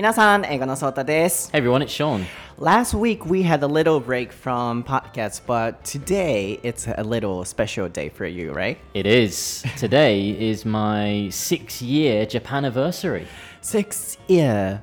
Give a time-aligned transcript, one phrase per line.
[0.00, 1.50] 皆さん、英語のソータです。
[1.52, 2.24] Hey everyone, it's Sean.
[2.58, 7.88] Last week we had a little break from podcasts, but today it's a little special
[7.90, 8.78] day for you, right?
[8.94, 9.64] It is.
[9.78, 13.26] Today is my six year Japan anniversary.
[13.60, 14.82] Six year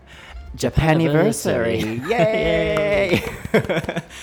[0.56, 1.80] Japan anniversary!
[2.08, 3.24] Yay!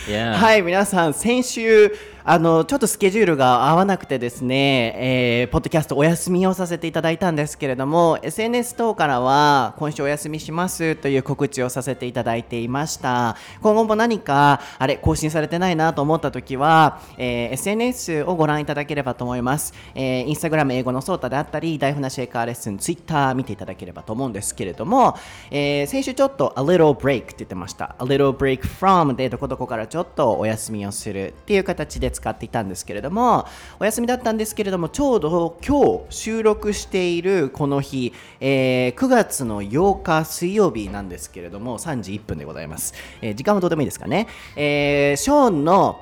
[0.09, 0.37] yeah.
[0.37, 1.93] はい、皆さん、先週、
[2.28, 13.38] あのちょっとスケジュールが合わなくてですね、えー、ポッドキャストお休みをさせていただいたんですけれども SNS 等からは今週お休みしますという告知をさせていただいていました。
[13.62, 25.16] 今後も何かあれ更新されてないなと思った時は、えー、SNS をご覧いただければと思います、えー、インスタグラム英語のソータであったり台船シェイカーレッスンツイッター見ていただければと思うんですけれども、
[25.52, 27.96] えー、先週ちょっと a little break って言ってました。
[28.00, 33.46] A little break from でどこどこからちょっとお休みをするっていう形で使っていたんですけれども
[33.80, 46.02] お休みだったんですけれどもちょうど今日収録しているこの日、えー、9月の8日水曜日なんですけれども3時1分でございます、えー、時間はどうでもいいですかね、えー、ショーンの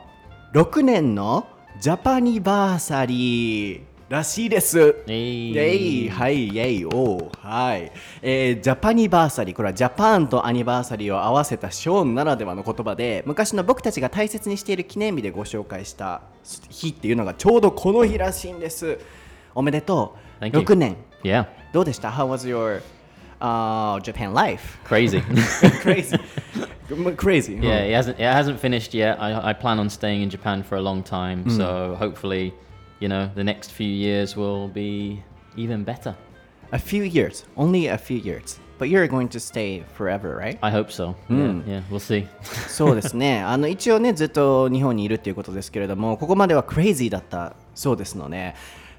[0.54, 1.48] 6年の
[1.80, 3.93] ジャパニバーサリー。
[4.14, 4.78] らしいです。
[5.08, 8.62] イェイはい、イェイおはい、えー。
[8.62, 16.22] ジャパニバーサリー、これはジャパンとアニバーサリーを合わせたショーンならではの言葉で、昔の僕たちが大切にしている記念日でご紹介した
[16.70, 19.00] 日っていうのがちょうどこの日らしいんです。
[19.56, 20.46] おめでとう。
[20.46, 20.96] 6年。
[21.24, 21.48] Yeah.
[21.74, 22.84] どうでした ?How was your、
[23.40, 24.78] uh, Japan life?
[24.86, 25.24] Crazy.
[25.82, 26.20] Crazy.
[27.16, 27.60] Crazy.
[27.60, 29.20] Yeah, it hasn't, it hasn't finished yet.
[29.20, 31.58] I, I plan on staying in Japan for a long time, mm.
[31.58, 32.54] so hopefully
[33.03, 35.23] you know, the next few years will be
[35.57, 36.15] even better.
[36.73, 38.61] A few years, only a few years.
[38.79, 40.57] But you're going to stay forever, right?
[40.63, 41.17] I hope so.
[41.29, 41.67] Mm.
[41.67, 42.27] Yeah, yeah, we'll see.
[42.69, 43.41] そうですね。
[43.41, 48.55] あの一応ね、ずっと日本にいるっていうことですけれども、ここまでは crazy だったそうですので、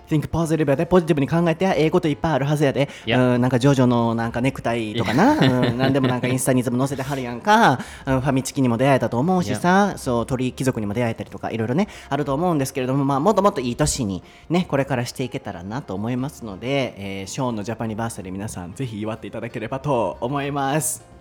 [0.08, 21.13] Think positive やで、ポジティブに考えて、ええこといっぱいあるはずやで、うん、なんかジョジョのなんかネクタイとかな、うん、なんでもなんかインスタにいつも載せてはるやんか、うん、ファミチキにも出会えたと思うしさ、そう鳥貴族にも出会えたりとか、いろいろね、あると思うんですけれども、まあ、もっともっといい年にね、これからしていけたらなと思いますので、えー、ショーンのジャパニバーサリー皆さん、ぜひ祝っていただければと思います。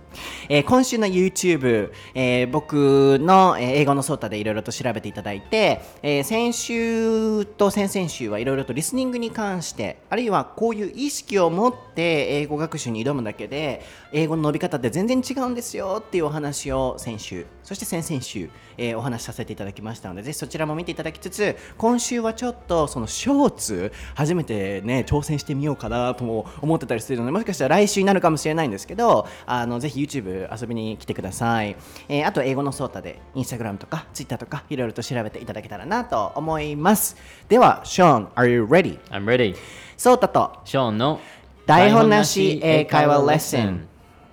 [0.49, 13.81] えー、今週の YouTube、えー、僕の、英語のソータでいろいろと調べていただいて、えー、先週と先々週はいろいろとリスニングに関してあるいはこういう意識を持って英語学習に挑むだけで
[14.11, 31.75] 英語の伸び方って全然違うんですよっていうお話を先週そして先々週、えー、お話しさせていただきましたのでぜひそちらも見ていただきつつ今週はちょっとそのショーツ初めてね挑戦してみようかなとも思ってたりするのでもしかしたら来週になるかもしれないんですけどあのぜひ YouTube 遊びに来てください、
[32.07, 37.15] えー、あと英語のソータで Instagram とか Twitter とかいろいろと調べていただけたらなと思います。
[37.47, 38.99] ではショーン Are you ready?
[39.09, 39.55] I'm ready.
[39.97, 40.97] ソータとショーン。
[40.97, 41.19] の
[41.65, 43.87] 台本なし英会話レッスン。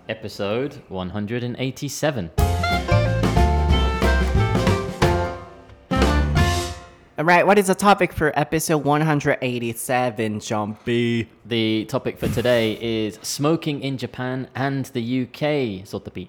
[0.09, 2.70] Episode 187
[7.20, 11.30] All right, what is the topic for episode 187, Jumpy?
[11.46, 16.28] The topic for today is smoking in Japan and the UK, Sotapi.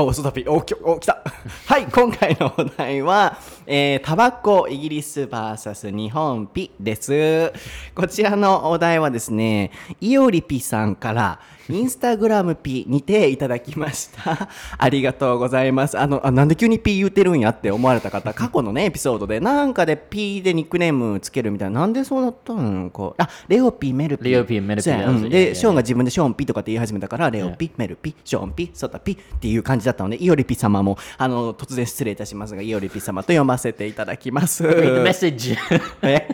[0.00, 1.24] お、ソタピ、お、きお、来た。
[1.66, 7.52] はい、今回のお題は、えー、タバコ、イギリス VS 日本ピです。
[7.96, 14.49] こちらのお題はですね、イオリピさんから、 インスタグラム P にていただきました。
[14.77, 15.97] ありがとうございます。
[15.97, 24.29] あの、あなんで急に P 言うてるんやって思われた方、 過去のね、エピソードで、なんかで P でニックネームつけるみたいな、なんでそうなったんこう、あ、レオピ、メルピ。
[24.29, 24.89] レオピ、メルピ。
[24.89, 34.63] うん、で、ショーンが自分でショーンピとかって言い始めたから、レオピ、メルピ、ショーンピ、ソタピっていう感じだったので、イオリピ様も、あの、突然失礼いたしますが、イオリピ様と読ませていただきます。
[34.67, 35.57] Read the message.
[36.01, 36.27] え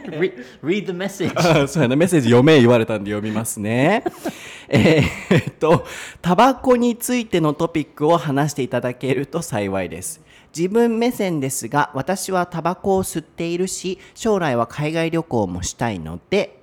[0.63, 1.67] ？Read, the message.
[1.67, 4.03] そうやな、メッセージ読め言われたんで読みますね。
[4.67, 5.03] えー、
[5.49, 5.85] っと、
[6.21, 10.21] タバコについてのトピックを話していただけると幸いです。
[10.55, 16.58] 自分目線ですが、私はタバコを吸っているし、将来は海外旅行もしたいので、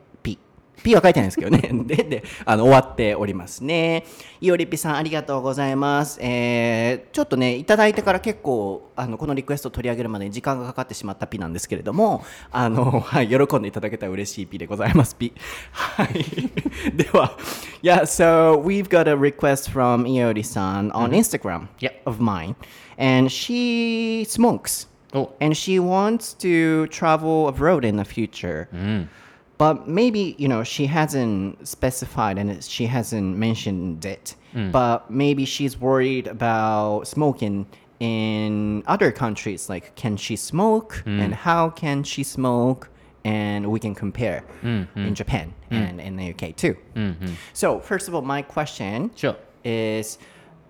[0.83, 1.71] P は書いてないんですけどね。
[1.85, 4.05] で、で、あの、終わっておりますね。
[4.41, 6.19] いおりぴさん、ありがとうございます。
[6.21, 15.33] えー、ちょっとね、いただいてから結構、あの、このリクエストを取り上げるまでに時間がかかってしまったピなんですけれども、あの、 はい、喜んでいただけたら嬉しいピでございます、ピ。
[15.73, 16.97] はい。
[16.97, 17.37] では、
[17.83, 21.93] Yeah, so we've got a request from Iori-san on Instagram yeah.
[22.05, 22.55] of mine,
[22.99, 24.89] and she smokes.
[25.15, 25.31] Oh.
[25.41, 28.69] And she wants to travel abroad in the future.
[28.75, 29.09] Mm.
[29.59, 34.71] But maybe you know she hasn't specified and she hasn't mentioned it mm.
[34.73, 37.67] but maybe she's worried about smoking
[38.01, 41.21] in other countries like can she smoke mm.
[41.21, 42.91] and how can she smoke
[43.25, 47.35] and we can compare mm, in japan and in the uk too -hmm.
[47.53, 49.37] so first of all my question sure.
[49.65, 50.19] is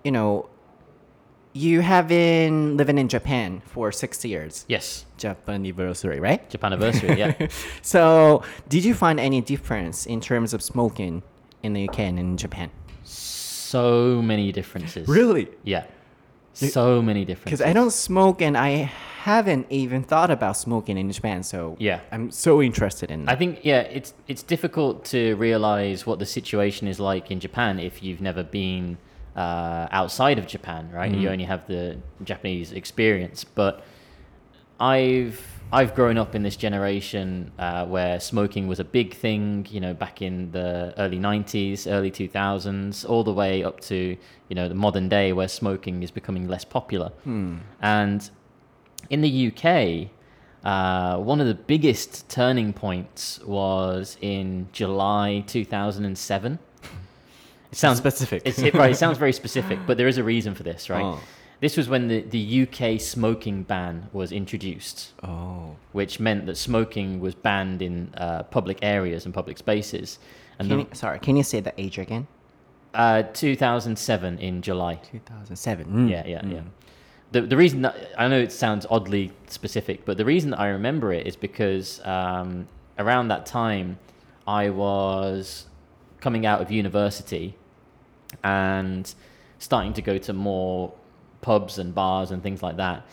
[0.07, 0.49] you know,
[1.57, 4.65] you have been living in Japan for six years.
[4.69, 5.07] Yes.
[5.17, 6.49] Japan anniversary, right?
[6.51, 7.49] Japan anniversary, yeah.
[7.83, 11.23] so, did you find any difference in terms of smoking
[11.63, 12.71] in the UK and in Japan?
[13.05, 15.09] So many differences.
[15.09, 15.49] Really?
[15.65, 15.87] Yeah.
[16.53, 17.59] So many differences.
[17.59, 18.91] Because I don't smoke and I
[19.27, 23.25] haven't even thought about smoking in Japan, so yeah, I'm so interested in.
[23.25, 23.33] That.
[23.33, 27.81] I think yeah, it's it's difficult to realize what the situation is like in Japan
[27.81, 28.99] if you've never been
[29.37, 31.13] uh, outside of Japan, right?
[31.13, 31.21] Mm.
[31.21, 33.85] You only have the Japanese experience, but
[34.81, 35.41] I've
[35.73, 39.95] I've grown up in this generation uh, where smoking was a big thing, you know,
[39.95, 44.17] back in the early 90s, early 2000s, all the way up to,
[44.49, 47.09] you know, the modern day where smoking is becoming less popular.
[47.25, 47.57] Hmm.
[47.81, 48.31] And
[49.11, 50.11] in the UK,
[50.65, 56.59] uh, one of the biggest turning points was in July 2007.
[57.71, 58.43] It sounds specific.
[58.45, 61.03] It, right, it sounds very specific, but there is a reason for this, right?
[61.03, 61.21] Oh.
[61.61, 65.77] This was when the, the UK smoking ban was introduced, oh.
[65.93, 70.19] which meant that smoking was banned in uh, public areas and public spaces.
[70.59, 72.27] And can the, you, sorry, can you say the age again?
[72.93, 75.01] Uh, 2007 in July.
[75.13, 75.87] 2007.
[75.87, 76.11] Mm.
[76.11, 76.53] Yeah, yeah, mm.
[76.53, 76.61] yeah
[77.33, 80.69] the the reason that I know it sounds oddly specific, but the reason that I
[80.69, 83.99] remember it is because um, around that time
[84.47, 85.67] I was
[86.27, 87.55] coming out of university
[88.43, 89.15] and
[89.61, 90.93] starting to go to more
[91.41, 93.07] pubs and bars and things like that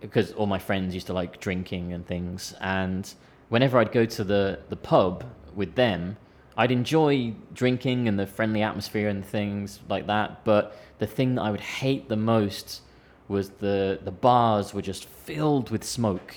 [0.00, 2.54] because all my friends used to like drinking and things.
[2.60, 3.12] And
[3.48, 5.24] whenever I'd go to the the pub
[5.56, 6.16] with them
[6.56, 10.44] I'd enjoy drinking and the friendly atmosphere and things like that.
[10.44, 12.82] But the thing that I would hate the most
[13.26, 16.36] was the the bars were just filled with smoke,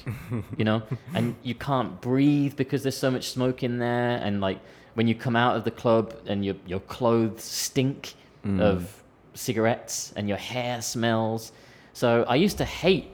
[0.58, 0.82] you know,
[1.14, 4.60] and you can't breathe because there's so much smoke in there, and like
[4.96, 8.16] when you come out of the club and your your clothes stink
[8.46, 8.60] mm.
[8.60, 9.04] of
[9.34, 11.52] cigarettes and your hair smells.
[11.94, 13.08] So I used to hate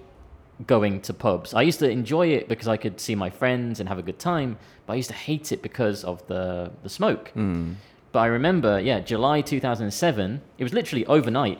[0.67, 1.53] going to pubs.
[1.53, 4.19] I used to enjoy it because I could see my friends and have a good
[4.19, 7.31] time, but I used to hate it because of the the smoke.
[7.35, 7.75] Mm.
[8.11, 10.41] But I remember, yeah, July 2007.
[10.57, 11.59] It was literally overnight.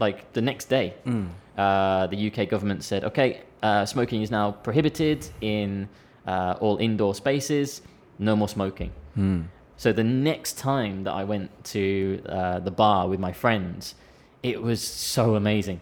[0.00, 1.28] Like the next day, mm.
[1.56, 5.88] uh, the UK government said, okay, uh, smoking is now prohibited in
[6.26, 7.82] uh, all indoor spaces,
[8.18, 8.92] no more smoking.
[9.16, 9.46] Mm.
[9.76, 13.94] So the next time that I went to uh, the bar with my friends,
[14.42, 15.80] it was so amazing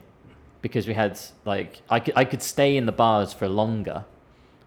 [0.61, 4.05] because we had like I could I could stay in the bars for longer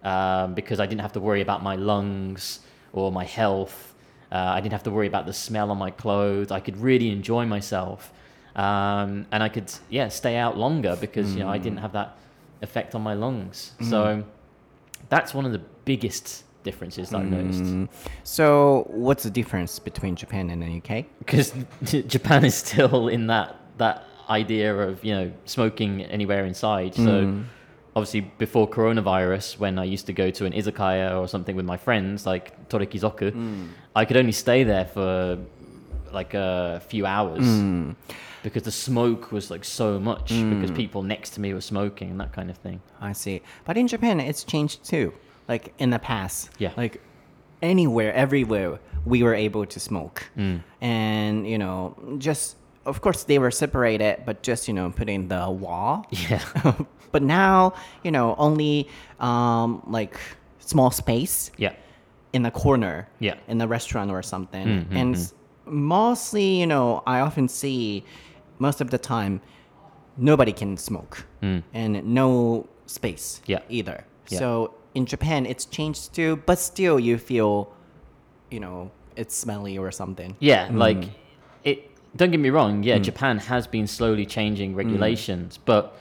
[0.03, 2.59] um, because I didn't have to worry about my lungs
[2.93, 3.93] or my health.
[4.31, 6.51] Uh, I didn't have to worry about the smell on my clothes.
[6.51, 8.11] I could really enjoy myself
[8.55, 11.33] um, and I could yeah stay out longer because mm.
[11.35, 11.83] you know I didn't hmm.
[11.83, 12.17] have that
[12.61, 13.71] effect on my lungs.
[13.79, 13.89] Mm.
[13.89, 14.23] So
[15.07, 17.21] that's one of the biggest differences that mm.
[17.21, 17.59] I've noticed.
[17.59, 17.85] Hmm.
[18.23, 21.05] So what's the difference between Japan and the UK?
[21.19, 21.53] Because
[22.07, 26.95] Japan is still in that that idea of you know smoking anywhere inside.
[26.95, 27.43] So hmm.
[27.95, 31.77] obviously before coronavirus, when I used to go to an izakaya or something with my
[31.77, 33.67] friends, like Torekizoku, mm.
[33.95, 35.39] I could only stay there for
[36.11, 37.45] like a few hours.
[37.45, 37.95] Mm
[38.43, 40.49] because the smoke was like so much mm.
[40.49, 42.81] because people next to me were smoking and that kind of thing.
[43.01, 43.41] I see.
[43.65, 45.13] But in Japan, it's changed too.
[45.49, 47.01] Like in the past, yeah, like
[47.61, 50.61] anywhere, everywhere, we were able to smoke, mm.
[50.79, 55.49] and you know, just of course they were separated, but just you know, putting the
[55.49, 56.05] wall.
[56.11, 56.43] Yeah.
[57.11, 58.87] but now, you know, only
[59.19, 60.19] um, like
[60.59, 61.51] small space.
[61.57, 61.73] Yeah.
[62.31, 63.09] In the corner.
[63.19, 63.35] Yeah.
[63.47, 64.95] In the restaurant or something, mm-hmm.
[64.95, 65.33] and mm.
[65.65, 68.05] mostly, you know, I often see
[68.59, 69.41] most of the time
[70.17, 71.63] nobody can smoke mm.
[71.73, 73.61] and no space yeah.
[73.69, 74.05] either.
[74.27, 74.39] Yeah.
[74.39, 77.73] So in Japan it's changed too, but still you feel,
[78.49, 80.35] you know, it's smelly or something.
[80.39, 80.77] Yeah, mm.
[80.77, 81.09] like
[81.63, 81.91] it.
[82.15, 82.83] Don't get me wrong.
[82.83, 83.03] Yeah, mm.
[83.03, 85.61] Japan has been slowly changing regulations, mm.
[85.65, 85.97] but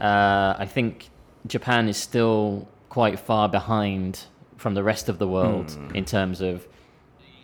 [0.00, 1.08] uh, I think
[1.46, 4.24] Japan is still quite far behind
[4.56, 5.94] from the rest of the world mm.
[5.94, 6.66] in terms of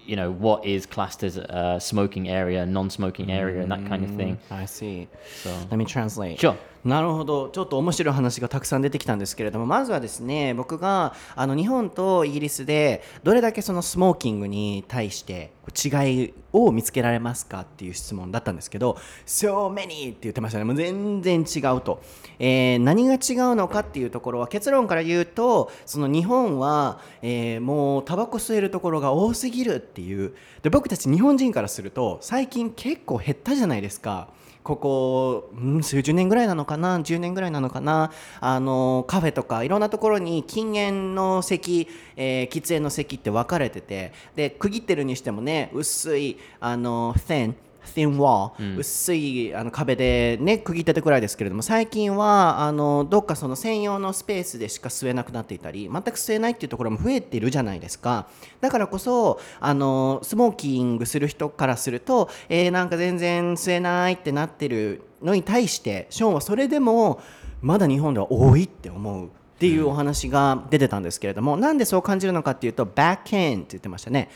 [0.05, 4.11] you know what is classed as a smoking area, non-smoking area, and that kind of
[4.17, 4.39] thing.
[4.51, 5.09] I see.
[5.43, 6.41] So let me translate.
[6.41, 6.59] Sure.
[6.85, 7.49] なるほど。
[7.49, 15.53] ちょっと面白い話がたくさん出てきたんですけれどもまずはですね僕があの日本とイギリスでどれだけそのスモーキングに対して
[15.85, 20.65] 違いを見つけられますかっていう質問だったんですけど So many って言ってましたね。
[20.65, 22.03] もう全然違うと、
[22.41, 23.17] えー、何が違
[23.53, 30.35] うのかっていうところは結論から言うとその日本は、えー、もうタバコ吸えるところが多すぎるっていう。
[30.63, 34.29] で僕たち日本人からすると最近結構減ったじゃないですか。
[34.63, 38.13] ここ、うん、数十年ぐらいなのかな？10年ぐらいなのかな？
[38.41, 44.13] あのカフェとかいろんなところに禁煙の席、えー、喫煙の席って分かれてて。
[44.37, 47.55] で区切ってるにしてもね薄いあの thin
[47.85, 58.29] thin wall、うん、薄いあの壁でね区切ってたくらいですけれども最近はあのどっかその専用のスペースでしか吸えなくなっていたり全く吸えないっていうところも増えているじゃないですか
[58.61, 67.21] だからこそあのスモーキングする人からすると、えー、なんか全然吸えないってなってるのに対してショーンはそれでも
[67.61, 69.31] まだ日本では多いって思う
[69.63, 74.29] っていうお話が出てたんですけれども、なんでそう感じるのかっていうと、バックエンって言ってましたね。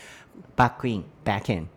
[0.55, 1.69] バックイン、バックエン。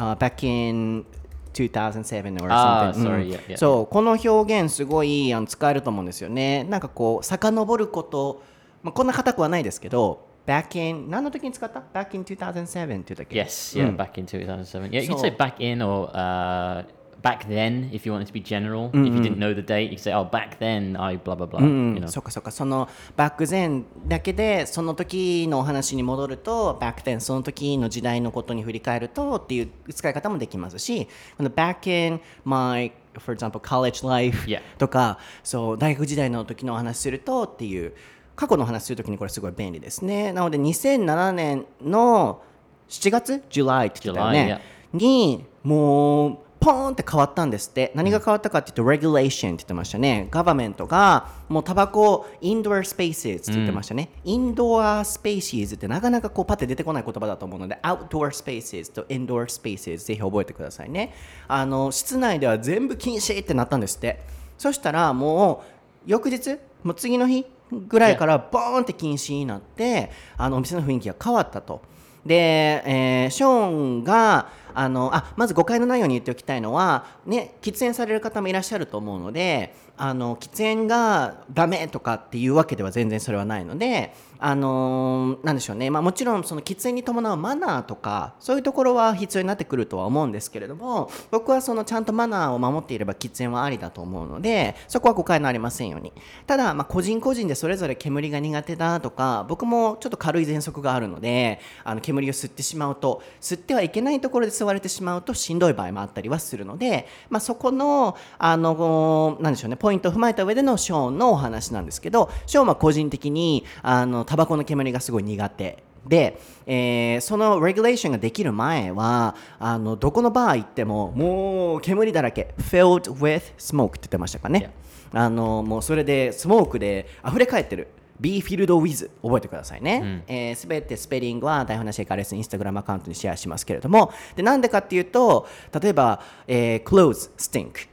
[0.00, 1.04] Uh, back in
[1.52, 3.56] 2007 or something、sorry, yeah, yeah.
[3.56, 8.42] そうこの表現すごいあの使えると思うんですよねなんかこう遡ること、
[8.82, 15.54] まあ、こんな硬くはないですけど back in 何の時に使った back in 2007って言ったっけ Yes, yeah,、うん、back in 2007 Yeah, you can say back
[15.58, 16.84] in or、uh,
[17.22, 19.96] back then, if you wanted to be general, if you didn't know the date, you
[19.96, 21.60] could say, oh, back then I blah blah blah.
[21.60, 34.48] うんうん、そっかそっか、そのバック then だけで、その時のお話に戻ると、back then その時の時代のことに振り返るとっていう使い方もできますし、この back in my for example college life
[34.78, 37.92] とか、そう大学時代の時のお話するとっていう
[38.36, 40.32] 過去の話するときにこれすごい便利ですね。
[40.32, 42.42] なので2007年の
[42.88, 44.60] 7月 July って言ったよね。
[44.92, 47.90] にもうポーンって変わったんですって。
[47.94, 50.28] 何が変わったかっていうと、regulation って言ってましたね。
[50.30, 61.14] ガバメントがもうタバコインドアスペースって言ってましたね、インドアスペーシーズってなかなかこうパッて出てこない言葉だと思うのでアウトドアスペースとインドアスペースぜひ覚えてくださいね。
[61.48, 64.20] あの室内では全部禁止ってなったんですって。
[64.58, 65.64] そしたらも
[66.06, 71.80] う翌日もう次の日ぐらいからボーンって禁止になってあのお店の雰囲気が変わったと。
[72.26, 73.66] で、えー、ショー
[74.00, 96.12] ンがあのあまず誤解のないように言っておきたいのは、ね、喫煙される方もいらっしゃると思うのであの喫煙がダメとかっていうわけでは全然それはないのであのー、なんでしょうね、まあ、もちろんその喫煙に伴うマナーとかそういうところは必要になってくるとは思うんですけれども僕はそのちゃんとマナーを守っていれば喫煙はありだと思うのでそこは誤解のありませんように。
[96.46, 124.70] ただ、まあ、個人個人でそれぞれ煙が苦手だとか僕もちょっと軽い喘息があるのであの煙を吸ってしまうと吸ってはいけないところで吸われてしまうとしんどい場合もあったりはするので、まあ、そこのあのなんでしょうねポイントを踏まえた上でのショーンのお話なんですけどショーンは個人的にあのタバコの煙がすごい苦手で、えー、そのレギュレーションができる前はあのどこのバー行ってももう煙だらけ filled with smoke って言ってましたかね、
[125.12, 127.88] あのもうそれでスモークで溢れ返ってる
[128.20, 130.24] be filled with 覚えてくださいね。
[130.56, 135.48] す、うん、べ、えー、てスペリングは台本なしエカレスインスタグラムアカウントにシェアしますけれども、でなんでかっていうと、
[135.82, 137.88] 例えば、えー、clothes stink。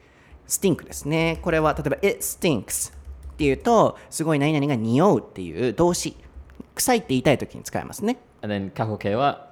[0.47, 1.39] stink ですね。
[1.41, 6.15] これは例えば it stinks っていうと、すごい何々が匂うっていう動詞。
[6.77, 8.17] 臭いって言いたい時に使いますね。
[8.41, 9.47] And then 過去形は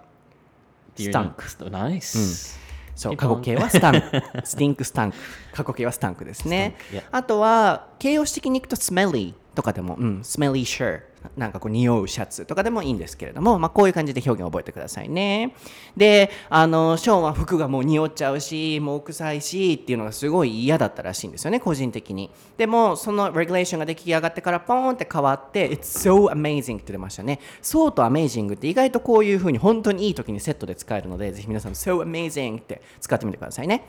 [0.95, 1.35] stunk。
[1.69, 2.65] Nice、うん
[2.95, 5.17] そう、過去形は stank。stink stank。
[5.53, 6.75] 過去形は stank ですね。
[7.11, 11.01] あとは、形容詞的にいくと smelly とかでも、うん、smelly shirt。
[11.37, 15.55] なんかこう匂うシャツとかでもいいんですけれども、まあ、こういう感じで表現を覚えてくださいね。
[15.95, 22.31] で、あの、ショーンは服がもう匂っちゃうし、もう臭いしっていうのがすごい嫌だったらしいんですよね、個人的に。
[22.57, 27.39] でも、そのレギュレーションが出来上がってからポーンって変わって、It's so amazing って出ましたね。
[27.61, 33.85] so と amazing って意外とこういうふうに本当にいい時にセットで使えるので、ぜひ皆さん so amazing って使ってみてくださいね。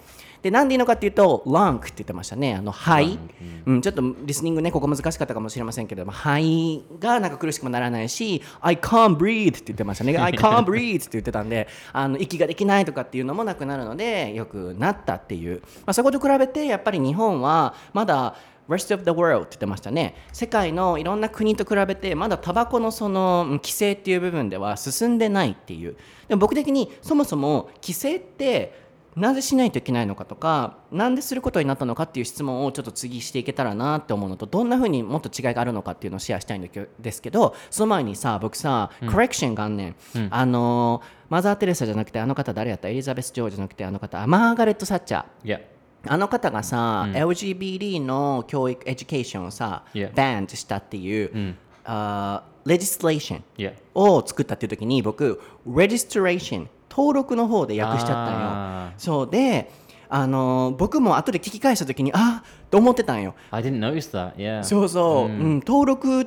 [0.46, 2.54] で、なんでいいのかっていうと、long って言ってましたね。
[2.54, 3.18] あの、肺、
[3.66, 10.16] うん、ちょっとリスニングね、ここ難しかったかもしれませんけれども、肺がなんか苦しくもならないし、I can't breathe って言ってましたね。
[10.16, 15.62] I can't breathe って言ってたんで、あの息ができないとかっていうのもなくなるので、よくなったっていう。
[15.78, 18.36] まあ、そこと比べて、やっぱり日本はまだ
[18.68, 25.96] rest of the world って言ってましたね世界のいろんな国と比べてまだタバコのその規制っていう部分では進んでないっていう
[26.28, 28.85] でも僕的にそもそも規制って
[29.16, 36.62] なぜしないといけないのかとかなんですることになったのかっていう質問をちょっと次していけたらなって思うのとどんなふうにもっと違いがあるのかっていうのをシェアしたいん
[37.00, 42.88] ですけどその前にさ僕さ、うん、 correction があんねん、うん、あのマザー・テレサじゃなくてあの方誰やった？
[42.88, 45.58] エリザベス女王じゃなくてあの方マーガレット・サッチャー。
[45.58, 45.61] Yeah.
[46.08, 50.14] あの方がさ、うん、LGBT の教育 education をさ、yeah.
[50.14, 58.92] ban したっていう、うん、uh, レジストレーションを作ったっていう時に僕レジストレーション登録の方で訳しちゃったんよ。
[58.98, 59.70] そうで
[60.08, 63.35] あの僕も後で聞き返した時にあと思ってたんよ。
[63.50, 64.62] I didn't notice that yeah.
[64.62, 66.26] そうそう、うん、うん、登録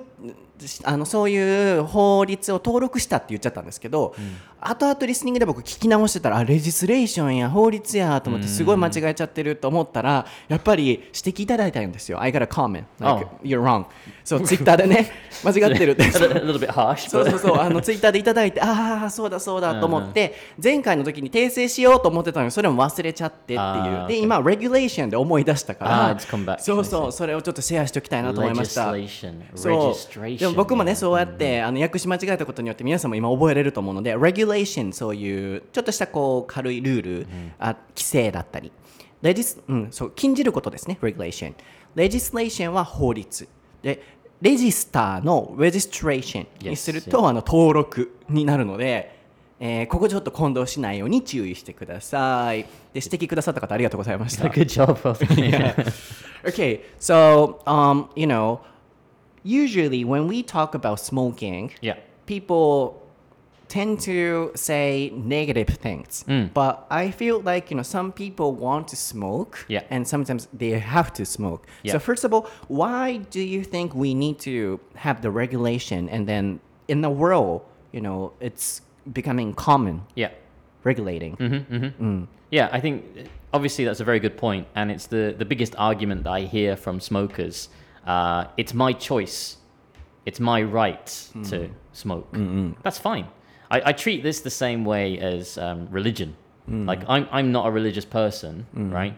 [0.84, 12.22] あのそういう法律を登録したって言っちゃったんですけど、うん、後々リスニングで僕聞き直してたらあレジスレーションや法律やと思ってすごい間違えちゃってると思ったらやっぱり指摘いただいたんですよ。
[12.22, 12.84] I got a comment.
[13.00, 13.30] Like、oh.
[13.42, 13.86] you're wrong.
[14.26, 15.12] そうツイッターでね
[15.44, 16.12] 間違ってるって。
[16.12, 16.26] そ
[17.22, 17.60] うそうそう。
[17.60, 24.08] あのツイッターでいただいてああそうだそうだと思って前回の時に訂正しようと思ってたのにそれも忘れちゃってっていう。
[24.08, 26.18] で今レギュレーションで思い出したから
[26.60, 28.92] そうそうそれをちょっとシェアしておきたいなと思いました。
[29.56, 30.38] そう。
[30.38, 37.28] でも僕もねそうやってあの訳し間違えたことによって皆さんも今覚えれると思うので regulation そういうちょっとしたこう軽いルール、
[37.60, 38.72] あ規制だったり。
[39.22, 41.54] レジス、うん、そう禁じることですね regulation
[41.94, 43.48] レジスレーションは法律。
[43.82, 44.02] で
[44.42, 49.19] レジスターのレジストレーションにすると、yes, あの登録になるので、
[49.61, 52.63] えー、ここちょっと混同しないように注意してください。
[52.63, 54.49] で指摘くださった方ありがとうございました。
[54.49, 54.95] Good job.
[55.37, 55.93] yeah.
[56.45, 58.61] Okay, so um, you know,
[59.45, 61.97] usually when we talk about smoking, yeah.
[62.27, 63.05] people
[63.69, 66.25] tend to say negative things.
[66.29, 66.53] Mm.
[66.53, 69.83] But I feel like you know some people want to smoke, yeah.
[69.89, 71.67] and sometimes they have to smoke.
[71.83, 71.93] Yeah.
[71.93, 76.27] So first of all, why do you think we need to have the regulation, and
[76.29, 80.04] then in the world, you know, it's becoming common?
[80.16, 80.32] Yeah,
[80.84, 81.38] regulating.
[81.38, 82.06] Mm-hmm, mm-hmm.
[82.06, 82.28] Mm.
[82.52, 83.06] Yeah, I think
[83.54, 86.76] obviously that's a very good point, and it's the the biggest argument that I hear
[86.76, 87.70] from smokers.
[88.06, 89.58] Uh, it's my choice.
[90.26, 91.50] It's my right mm.
[91.50, 92.32] to smoke.
[92.32, 92.82] Mm-hmm.
[92.84, 93.28] That's fine.
[93.72, 96.36] I, I treat this the same way as um, religion.
[96.70, 96.88] Mm.
[96.88, 98.92] Like I'm I'm not a religious person, mm.
[98.92, 99.18] right?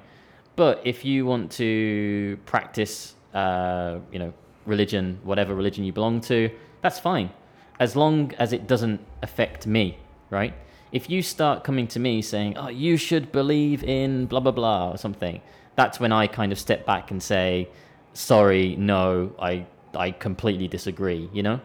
[0.55, 4.33] But if you want to practice, uh, you know,
[4.65, 6.49] religion, whatever religion you belong to,
[6.81, 7.31] that's fine,
[7.79, 9.97] as long as it doesn't affect me,
[10.29, 10.53] right?
[10.91, 14.91] If you start coming to me saying, "Oh, you should believe in blah blah blah"
[14.91, 15.41] or something,
[15.75, 17.69] that's when I kind of step back and say,
[18.13, 21.59] "Sorry, no, I I completely disagree." You know,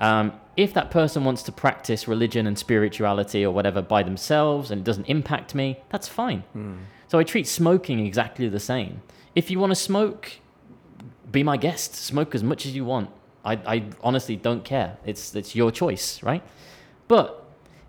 [0.00, 4.80] um, if that person wants to practice religion and spirituality or whatever by themselves and
[4.80, 6.44] it doesn't impact me, that's fine.
[6.56, 6.78] Mm.
[7.08, 9.02] So I treat smoking exactly the same.
[9.34, 10.32] If you want to smoke,
[11.30, 11.94] be my guest.
[11.94, 13.10] Smoke as much as you want.
[13.44, 14.96] I, I honestly don't care.
[15.04, 16.42] It's it's your choice, right?
[17.08, 17.44] But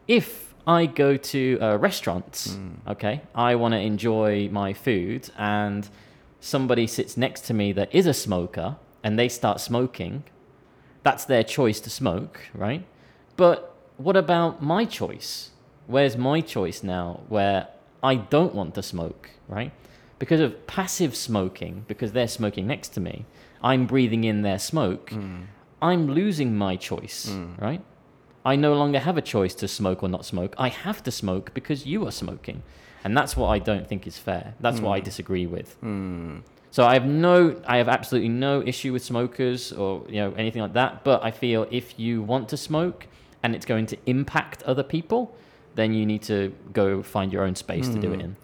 [0.07, 2.73] if I go to a restaurant, mm.
[2.87, 5.87] okay, I want to enjoy my food, and
[6.39, 10.23] somebody sits next to me that is a smoker, and they start smoking,
[11.03, 12.83] that's their choice to smoke, right?
[13.37, 15.51] But what about my choice?
[15.87, 17.67] Where's my choice now where
[18.01, 19.71] I don't want to smoke, right?
[20.17, 23.25] Because of passive smoking, because they're smoking next to me,
[23.65, 25.45] I'm breathing in their smoke, mm.
[25.81, 27.59] I'm losing my choice, mm.
[27.59, 27.81] right?
[28.45, 30.53] I no longer have a choice to smoke or not smoke.
[30.57, 32.61] I have to smoke because you are smoking.
[33.03, 34.53] And that's what I don't think is fair.
[34.59, 34.83] That's mm.
[34.83, 35.05] what I hmm.
[35.05, 35.73] disagree with.
[35.81, 36.37] Hmm.
[36.69, 40.61] So I have no, I have absolutely no issue with smokers or you know anything
[40.61, 41.03] like that.
[41.03, 43.07] But I feel if you want to smoke
[43.41, 45.35] and it's going to impact other people,
[45.75, 47.93] then you need to go find your own space mm.
[47.93, 48.25] to do it hmm.
[48.25, 48.35] in.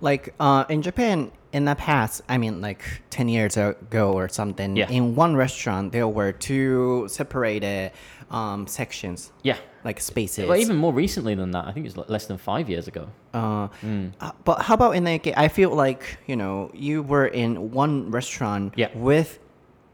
[0.00, 4.76] Like uh, in Japan, in the past, I mean, like 10 years ago or something,
[4.76, 4.88] yeah.
[4.88, 7.92] in one restaurant, there were two separated
[8.30, 9.32] um, sections.
[9.42, 9.58] Yeah.
[9.84, 10.48] Like spaces.
[10.48, 13.08] Well, even more recently than that, I think it's less than five years ago.
[13.34, 14.12] Uh, mm.
[14.20, 18.10] uh, but how about in the I feel like you know you were in one
[18.12, 18.90] restaurant yeah.
[18.94, 19.40] with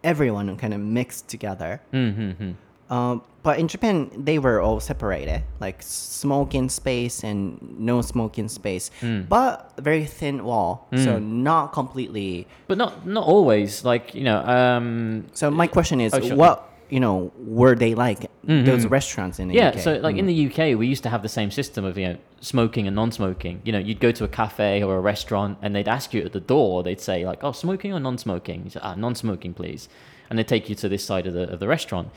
[0.04, 1.80] everyone kind of mixed together.
[1.92, 2.52] Mm-hmm.
[2.90, 8.90] Uh, but in Japan, they were all separated, like smoking space and no smoking space,
[9.00, 9.26] mm.
[9.26, 11.02] but very thin wall, mm.
[11.02, 12.46] so not completely.
[12.66, 13.86] But not not always.
[13.86, 14.40] Like you know.
[14.44, 16.36] Um, so my question is, oh, sure.
[16.36, 18.66] what you know were they like mm-hmm.
[18.66, 19.78] those restaurants in the yeah UK?
[19.78, 20.18] so like mm.
[20.18, 22.96] in the UK we used to have the same system of you know smoking and
[22.96, 26.22] non-smoking you know you'd go to a cafe or a restaurant and they'd ask you
[26.22, 29.86] at the door they'd say like oh smoking or non-smoking you say ah non-smoking please
[30.30, 32.08] and they'd take you to this side of the of the restaurant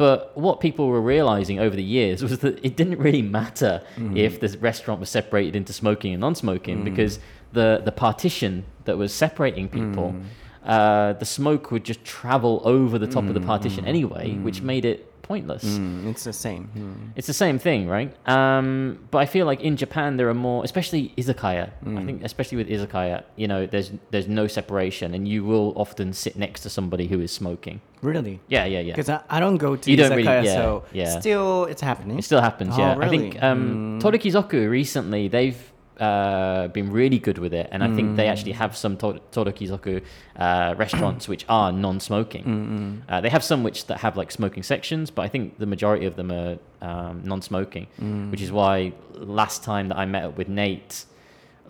[0.00, 4.16] but what people were realizing over the years was that it didn't really matter mm.
[4.16, 6.84] if the restaurant was separated into smoking and non-smoking mm.
[6.84, 7.18] because
[7.52, 10.22] the the partition that was separating people mm
[10.64, 13.88] uh, the smoke would just travel over the top mm, of the mm, partition mm,
[13.88, 14.42] anyway, mm.
[14.42, 15.64] which made it pointless.
[15.64, 16.64] Mm, it's the same.
[16.76, 17.12] Mm.
[17.14, 18.10] It's the same thing, right?
[18.28, 21.70] Um, but I feel like in Japan there are more, especially izakaya.
[21.98, 26.12] I think especially with izakaya, you know, there's there's no separation, and you will often
[26.12, 27.80] sit next to somebody who is smoking.
[28.02, 28.40] Really?
[28.48, 28.92] Yeah, yeah, yeah.
[28.92, 31.20] Because I, I, don't go to you izakaya, really, yeah, so yeah.
[31.20, 32.18] still it's happening.
[32.18, 32.94] It still happens, oh, yeah.
[32.96, 33.06] Really?
[33.06, 35.60] I think um, Torikizoku recently they've
[36.00, 40.02] uh, been really good with it, and I think they actually have some to- Torokizoku
[40.36, 42.44] uh, restaurants which are non-smoking.
[42.44, 42.96] Mm-hmm.
[43.08, 46.06] Uh, they have some which that have like smoking sections, but I think the majority
[46.06, 48.30] of them are um, non-smoking, mm.
[48.30, 51.04] which is why last time that I met up with Nate,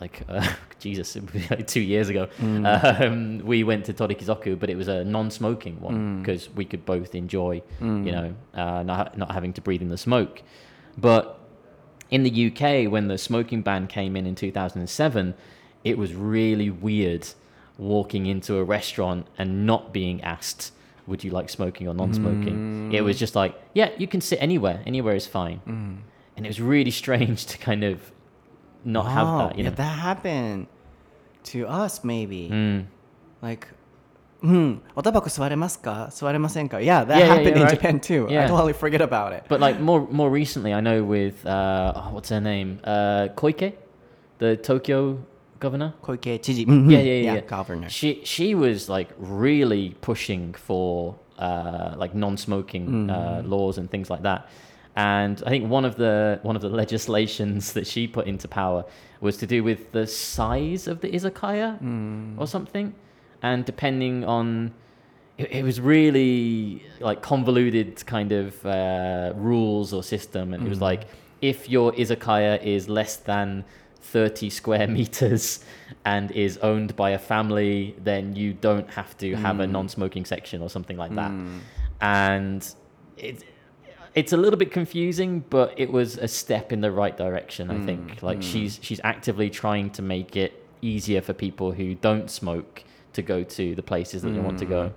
[0.00, 0.46] like uh,
[0.78, 1.16] Jesus,
[1.50, 3.00] like two years ago, mm.
[3.00, 6.54] um, we went to Torikizoku, but it was a non-smoking one because mm.
[6.54, 8.06] we could both enjoy, mm.
[8.06, 10.42] you know, uh, not not having to breathe in the smoke.
[10.96, 11.39] But
[12.10, 15.34] in the UK, when the smoking ban came in in 2007,
[15.84, 17.28] it was really weird
[17.78, 20.72] walking into a restaurant and not being asked,
[21.06, 24.82] "Would you like smoking or non-smoking?" It was just like, "Yeah, you can sit anywhere.
[24.86, 25.60] Anywhere is fine."
[26.36, 28.12] And it was really strange to kind of
[28.84, 29.58] not have that.
[29.58, 29.76] You yeah, know?
[29.76, 30.66] that happened
[31.44, 32.50] to us maybe.
[32.50, 32.86] Mm.
[33.42, 33.68] Like,
[34.40, 34.74] Hmm.
[34.96, 36.84] Otabako suwaremasu Suwaremasenka.
[36.84, 37.70] Yeah, that yeah, happened yeah, in right.
[37.70, 38.26] Japan too.
[38.28, 39.44] I totally forget about it.
[39.48, 43.74] But like more more recently, I know with uh, oh, what's her name, uh, Koike,
[44.38, 45.18] the Tokyo
[45.60, 45.94] governor.
[46.02, 46.66] Koike Chiji.
[46.66, 46.90] Mm-hmm.
[46.90, 47.88] Yeah, yeah, yeah, Governor.
[47.88, 53.48] She she was like really pushing for uh, like non-smoking uh, mm.
[53.48, 54.48] laws and things like that.
[54.96, 58.84] And I think one of the one of the legislations that she put into power
[59.20, 62.38] was to do with the size of the izakaya mm.
[62.38, 62.94] or something.
[63.42, 64.72] And depending on
[65.38, 70.66] it, it, was really like convoluted kind of uh, rules or system, and mm.
[70.66, 70.84] it was hmm.
[70.84, 71.06] like
[71.40, 73.64] if your izakaya is less than
[74.02, 75.64] 30 square meters
[76.04, 79.64] and is owned by a family, then you don't have to have mm.
[79.64, 81.30] a non-smoking section or something like that.
[81.30, 81.58] Hmm.
[82.00, 82.74] And
[83.16, 83.44] it
[84.14, 87.70] it's a little bit confusing, but it was a step in the right direction.
[87.70, 88.42] I mm, think like mm.
[88.42, 93.44] she's she's actively trying to make it easier for people who don't smoke to go
[93.44, 94.34] to the places that mm.
[94.34, 94.74] they want to go.
[94.74, 94.92] Mm.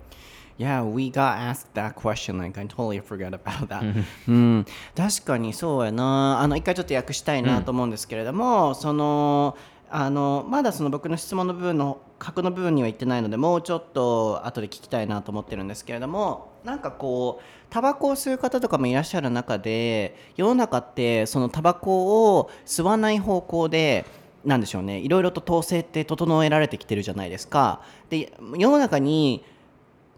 [0.58, 2.38] Yeah, we got asked that question.
[2.38, 4.06] Like, I totally forgot about that.
[4.28, 6.40] うん、確かにそうやな。
[6.42, 9.58] あの、一回ちょっと訳したいなと思うんですけれども、うん、その、
[9.96, 24.06] あのまだその僕の質問の部分の核の部分には言ってないのでもうちょっと後で聞きたいなと思ってるんですけれどもなんかこうタバコを吸う方とかもいらっしゃる中で世の中ってそのタバコを吸わない方向で
[24.46, 27.82] なんでしょうねいろいろと統制って整えられてきてるじゃないですか。
[28.10, 29.44] で世の中に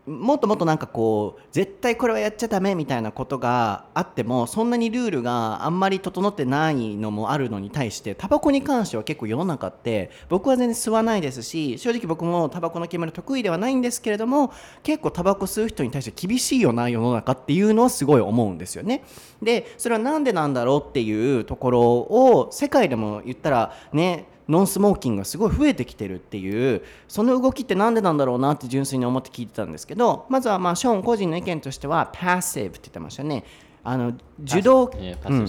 [0.05, 19.03] もっともっとなんかこう絶対これはやっちゃダメみたいなことがあってもそんなにルールがあんまり整ってないのもあるのに対してタバコに関しては結構世の中って僕は全然吸わないですし正直僕もタバコの煙得意ではないんですけれども結構タバコ吸う人に対して厳しいよな世の中っていうのはすごい思うんですよね。
[19.41, 33.43] でそれは何でなんだろうっていうところを世界でも言ったらねノンスモーキングがすごい増えてきてるっていうその動きって何でなんだろうなって純粋に思って聞いてたんですけどまずはまあショーン個人の意見としてはパッシブって言ってましたね。
[33.83, 35.47] あの受動、うん、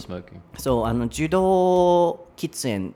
[0.59, 2.95] そうあの受動喫煙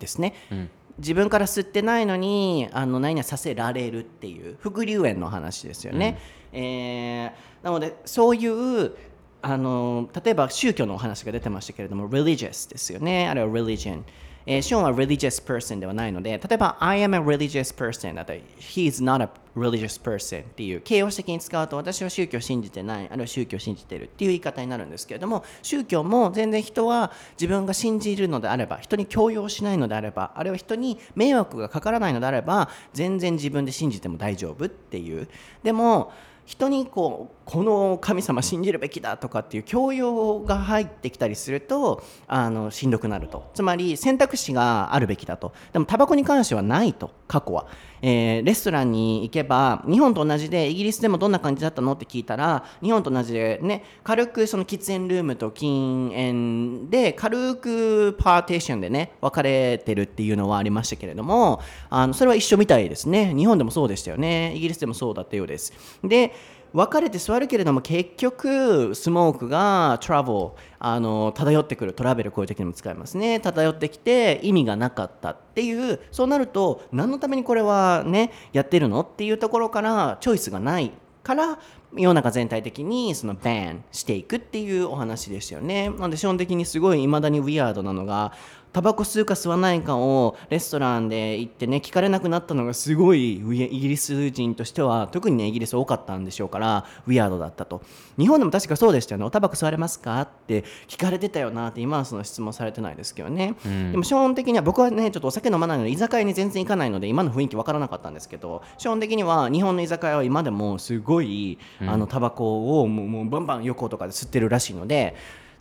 [0.00, 6.18] ですね、うん、自分から吸ってないのにあの何々させられるっていう副流煙の話ですよね、
[6.52, 8.96] うん、えー、なのでそういう
[9.42, 13.28] あの例えば宗教のお話が出てましたけれども religious ですよね。
[13.28, 14.02] あれは religion
[14.46, 20.00] えー、ショーンは religious person ではないので、例えば I am a religious person だったら He is not a religious
[20.02, 35.28] person っていう形容詞的に使うと私は宗教を信じてない、あるいは宗教を信じてるっていう言い方になるんですけれども、宗教も全然人は自分が信じるのであれば、人に強要しないのであれば、あるいは人に迷惑がかからないのであれば、全然自分で信じても大丈夫っていう。
[35.62, 36.12] でも、
[36.46, 43.50] 人にこうこの神様信じるべきだとかっていう教養が入ってきたりするとあのしんどくなると。
[43.54, 45.52] つまり選択肢があるべきだと。
[45.72, 47.66] でもタバコに関してはないと過去は、
[48.02, 63.34] えー、レストランに行けば日本と同じでイギリスでもどんな感じだったのって聞いたら日本と同じでね軽くその喫煙ルームと禁煙で軽くパーテーションでね分かれてるっていうのはありましたけれどもあのそれは一緒みたいですね。
[63.34, 64.54] 日本でもそうでしたよね。
[64.54, 65.72] イギリスでもそうだったようです。
[66.02, 66.33] で
[66.74, 80.90] 分かれて座るけれども結局スモークがトラベルあの漂ってくるトラベルこういう時にも使いますね漂ってきて意味がなかったっていうそうなると何のためにこれはねやってるのっていうところからチョイスがない
[81.22, 81.60] から
[81.96, 85.90] 世の中全体的にそのバンしていくっていうお話でしたよね。
[85.90, 88.32] なので基本的にすごい未だにウィアードなのが
[88.74, 97.82] タバコ吸うか吸わないかをレストランで行ってね聞かれなくなったのがすごいイギリス人としては特にねイギリス多かったんでしょうからウィアードだったと。
[98.18, 99.24] 日本でも確かそうでしたよね。
[99.24, 115.14] おタバコ吸われますかって聞かれてたよなって今はその質問されてないですけどね、うん、でも基本的には僕はねちょっとお酒飲まないので居酒屋に全然行かないので今の雰囲気分からなかったんですけど基本的には日本の居酒屋は今でもすごい、うん、あのタバコをもうもうバンバン横とかで吸ってるらしいので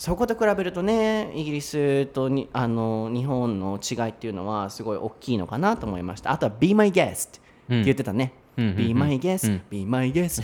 [0.04, 7.40] そこと比べるとねイギリスとにあの日本の違いっていうのはすごい大きいのかなと思いましたあとは「Be my guest」っ
[7.70, 10.44] て言ってたね、うん、Be my guest、Be my guest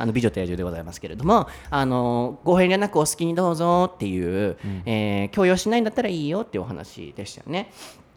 [0.00, 7.72] あの美女と野獣でございますけれどもあのご遠慮なくお好きにどうぞっていう、うん、えー、強要しないんだったらいいよっていうお話でしたよね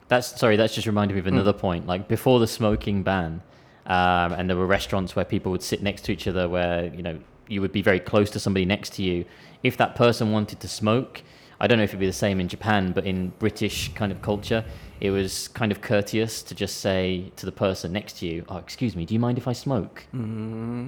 [0.10, 0.58] that's sorry.
[0.58, 1.88] That's just reminded me of another point.
[1.88, 3.42] Like before the smoking ban,
[3.88, 7.02] um, and there were restaurants where people would sit next to each other, where you
[7.02, 7.18] know
[7.52, 9.26] you would be very close to somebody next to you.
[9.62, 11.22] If that person wanted to smoke,
[11.60, 14.22] I don't know if it'd be the same in Japan, but in British kind of
[14.22, 14.66] culture,
[15.00, 18.58] it was kind of courteous to just say to the person next to you, "Oh,
[18.58, 20.88] excuse me, do you mind if I smoke?" Mm-hmm.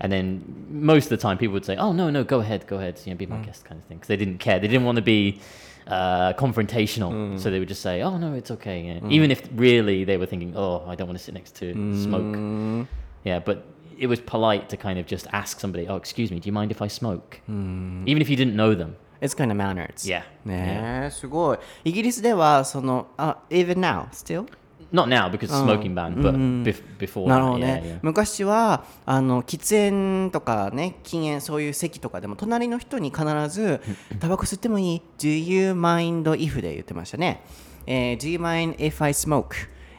[0.00, 2.76] And then most of the time, people would say, "Oh no, no, go ahead, go
[2.76, 4.58] ahead, you know, be my guest," kind of thing, because they didn't care.
[4.58, 5.40] They didn't want to be
[5.86, 9.08] uh, confrontational, so they would just say, "Oh no, it's okay," yeah.
[9.08, 12.22] even if really they were thinking, "Oh, I don't want to sit next to smoke."
[12.22, 12.82] Mm-hmm.
[13.24, 13.66] Yeah, but
[14.02, 16.70] it was polite to kind of just ask somebody, "Oh, excuse me, do you mind
[16.72, 18.96] if I smoke?" Even if you didn't know them.
[19.20, 20.04] It's kind of manners.
[20.04, 20.22] Yeah.
[20.44, 21.58] ねえ、すごい。
[21.84, 24.46] イギリスでは、その、あ、even now, still?
[24.92, 26.34] Not now because smoking ban, but
[26.64, 27.26] bef- before.
[27.28, 27.98] なる that, ほどね、yeah, yeah.
[28.02, 33.80] 昔はあの喫煙とかね禁煙そういう席とかでも隣の人に必ず
[34.20, 37.42] 「タバコ吸ってもいい ?Do you mind if?」で言ってましたね、
[37.86, 39.54] えー Do you mind if I smoke?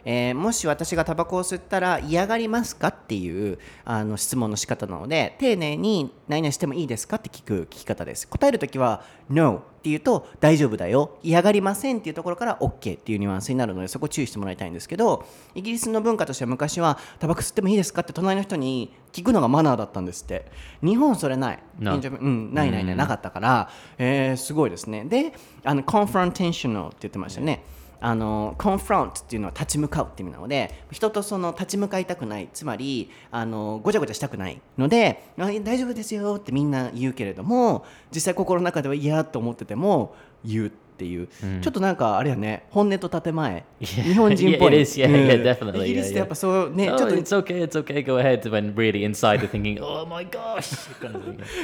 [0.05, 8.27] えーもし私がタバコを吸ったら嫌がりますかっていうあの質問の仕方なので丁寧に何々してもいいですかって聞く聞き方です。
[8.27, 11.17] 答えるときは No って言うと大丈夫だよ。
[11.23, 20.45] 嫌がりませんっていうところから OK っていうニュアンスになるのでそこ注意してもらいたいんですけどイギリスの文化としては昔はタバコ吸ってもいいですかって隣の人に聞くのがマナーだったんですって。
[20.81, 21.59] 日本それない。
[21.79, 25.05] No うん、ないないないなかったから、えーすごいですね。
[25.05, 27.63] であの confrontational って言ってましたね
[28.05, 40.71] あのコンフロントっていうのは立ち向かうっていう意味なので人とその立ち向かいたくないつまりあのごちゃごちゃしたくないので大丈夫ですよってみんな言うけれども実際心の中では嫌と思ってても言う。
[40.93, 41.27] っていう、
[41.61, 44.03] ちょっとなんかあれやね本音と建前 Yeah.
[44.03, 44.99] 日本人っぽい Yeah, is.
[45.01, 45.83] Yeah, うん yeah.
[45.85, 48.41] イギリス Yeah, ってやっぱそうね Oh, ちょっと it's okay, it's okay, go ahead.
[48.49, 50.61] When really inside they're thinking, oh my gosh.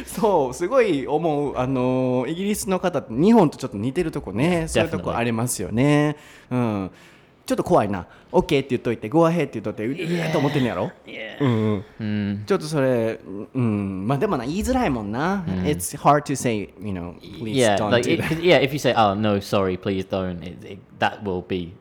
[0.06, 6.16] そうすごい思うあのイギリスの方って日本とちょっと似てるとこねそういうとこ.ありますよね
[6.50, 6.92] うん
[7.50, 11.40] ちょっと怖いな OK って言っといて Go ahead って言っといてうえーと思ってんのやろ Yeah.
[11.44, 12.46] うんうん Mm.
[12.46, 13.20] ちょっとそれ
[13.56, 18.60] うんまあでもな言いづらいもんな It's hard to say you know please Yeah, don't like do it, that cause, yeah.
[18.62, 21.74] If you say, "Oh no, sorry, please don't," it, it, that will be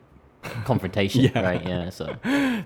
[0.65, 1.41] confrontation, Yeah.
[1.41, 1.61] right?
[1.61, 1.91] Yeah.
[1.91, 2.05] So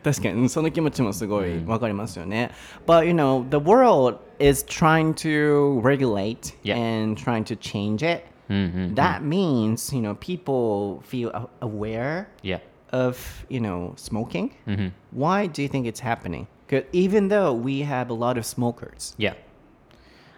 [0.04, 2.52] 確かにうんその気持ちもすごいわかりますよね。
[2.88, 6.78] But you know, the world is trying to regulate Yeah.
[6.78, 8.24] and trying to change it.
[8.50, 12.60] Mhm, That means, you know, people feel aware yeah.
[12.94, 14.56] Of, you know, smoking.
[14.66, 16.48] hmm Why do you think it's happening?
[16.66, 19.16] Because even though we have a lot of smokers.
[19.18, 19.34] Yeah.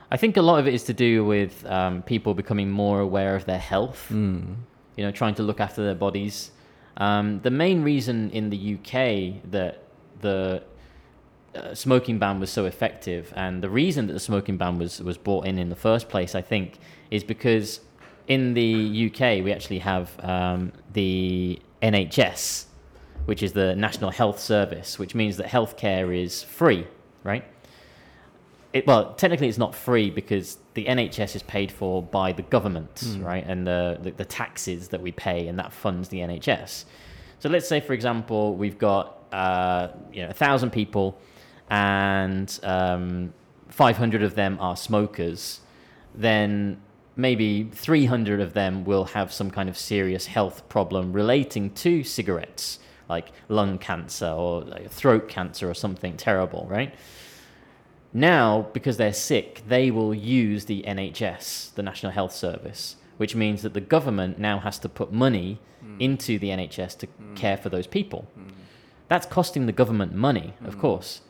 [0.09, 3.35] I think a lot of it is to do with um, people becoming more aware
[3.35, 4.07] of their health,
[4.95, 6.51] you know, trying to look after their bodies.
[6.97, 9.83] Um, the main reason in the UK that
[10.21, 10.63] the
[11.55, 15.17] uh, smoking ban was so effective, and the reason that the smoking ban was, was
[15.17, 16.77] brought in in the first place, I think,
[17.11, 17.81] is because
[18.27, 22.65] in the UK we actually have um, the NHS,
[23.25, 26.87] which is the National Health Service, which means that healthcare is free,
[27.23, 27.43] right?
[28.73, 33.17] It, well, technically, it's not free because the NHS is paid for by the government,
[33.19, 33.45] right?
[33.47, 36.85] And the, the, the taxes that we pay, and that funds the NHS.
[37.39, 41.17] So let's say, for example, we've got uh, you know a thousand people,
[41.69, 43.33] and um,
[43.69, 45.61] 500 of them are smokers.
[46.13, 46.81] Then
[47.15, 52.79] maybe 300 of them will have some kind of serious health problem relating to cigarettes,
[53.09, 56.93] like lung cancer or like throat cancer or something terrible, right?
[58.13, 63.61] Now, because they're sick, they will use the NHS, the National Health Service, which means
[63.63, 65.97] that the government now has to put money hmm.
[65.99, 67.35] into the NHS to hmm.
[67.35, 68.27] care for those people.
[68.35, 68.49] Hmm.
[69.07, 71.21] That's costing the government money, of course.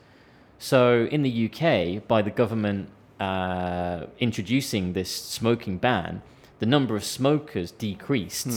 [0.58, 2.88] So in the UK, by the government
[3.20, 6.22] uh, introducing this smoking ban,
[6.58, 8.48] the number of smokers decreased,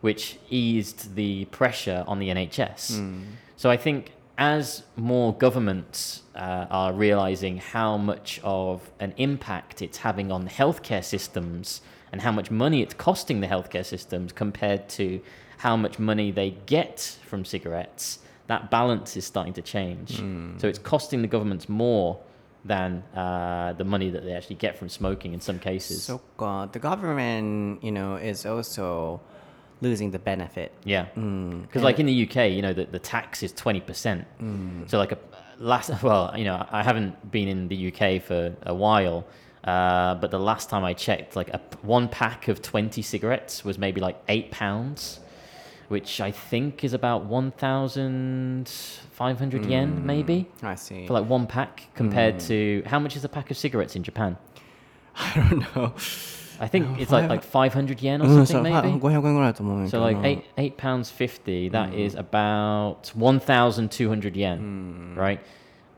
[0.00, 3.24] which eased the pressure on the NHS.
[3.56, 9.98] So I think as more governments uh, are realizing how much of an impact it's
[9.98, 15.20] having on healthcare systems and how much money it's costing the healthcare systems compared to
[15.58, 20.18] how much money they get from cigarettes, that balance is starting to change.
[20.58, 22.18] So it's costing the governments more
[22.64, 26.02] than uh, the money that they actually get from smoking in some cases.
[26.02, 29.20] So God, the government, you know, is also
[29.80, 30.72] losing the benefit.
[30.84, 31.84] Yeah, mm, because mm.
[31.84, 34.26] like in the UK, you know, the, the tax is twenty percent.
[34.40, 34.88] Mm.
[34.90, 35.18] So like a
[35.60, 39.26] last, well, you know, I haven't been in the UK for a while.
[39.62, 43.76] Uh, but the last time I checked, like a, one pack of 20 cigarettes was
[43.76, 45.20] maybe like eight pounds
[45.89, 48.67] which I think is about one thousand
[49.11, 51.05] five hundred yen, maybe I see.
[51.07, 54.37] for like one pack compared to how much is a pack of cigarettes in Japan?
[55.15, 55.93] I don't know.
[56.59, 58.99] I think it's like like 500 yen or something maybe.
[58.99, 61.69] 500円ぐらいだと思うんだけ So ど like eight eight pounds fifty.
[61.69, 65.39] That is about 1,200 yen, right?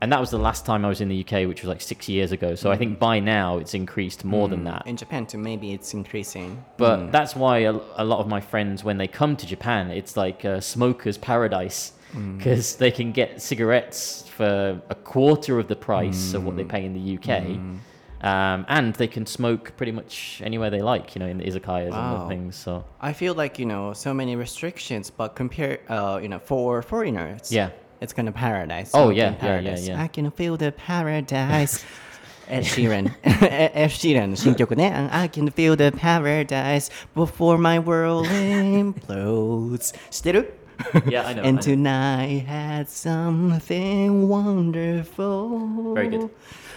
[0.03, 2.09] And that was the last time I was in the UK, which was like six
[2.09, 2.55] years ago.
[2.55, 2.79] So I mm.
[2.79, 4.65] think by now it's increased more than mm.
[4.65, 4.85] that.
[4.85, 6.61] In Japan too, maybe it's increasing.
[6.75, 7.11] But mm.
[7.13, 10.43] that's why a, a lot of my friends, when they come to Japan, it's like
[10.43, 11.93] a smoker's paradise
[12.37, 16.83] because they can get cigarettes for a quarter of the price of what they pay
[16.83, 17.29] in the UK.
[18.23, 21.87] Um, and they can smoke pretty much anywhere they like, you know, in the izakayas
[21.87, 22.23] and Wow.
[22.23, 22.55] the things.
[22.55, 26.81] So I feel like you know so many restrictions, but compare, uh, you know, for
[26.81, 27.69] foreigners, Yeah.
[28.02, 28.90] it's kind of paradise.
[28.94, 29.88] Oh, smoking yeah, yeah, yeah, paradise.
[29.88, 30.02] yeah.
[30.02, 31.84] I can feel the paradise.
[32.50, 35.10] Ed Sheeran, Ed Sheeran の新曲ね。
[35.12, 39.94] I can feel the paradise before my world implodes.
[40.10, 40.54] 知ってる
[41.08, 41.60] Yeah, I know, I And know.
[41.60, 45.92] tonight had something wonderful.
[45.94, 46.30] Very good.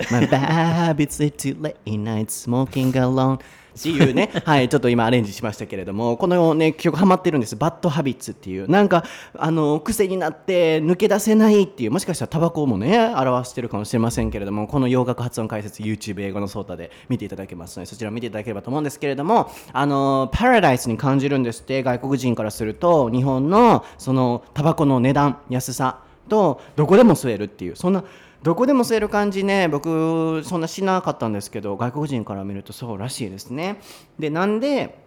[0.10, 3.38] My habits led to late night smoking alone.
[3.79, 7.57] っていうね、 はい、ちょっと今アレンジしましたけれども、このね、曲ハマってるんです。
[7.57, 8.71] バッドハビッツっていう。
[8.71, 9.05] なんか、
[9.39, 28.05] あの、癖になって抜け出せないっていう、もしかしたらタバコもね、表してるかもしれませんけれども、この洋楽発音解説、YouTube 英語のソータで見ていただけますので、そちら見ていただければと思うんですけれども、あの、パラダイスに感じるんですって、外国人からすると、日本のそのタバコの値段、安さと、どこでも吸えるっていう、そんな、
[28.47, 29.67] どこでも吸える感じね。
[29.67, 33.81] 僕そんなしなかったんですけど外国人から見るとそうらしいですね。
[34.21, 35.05] でなんで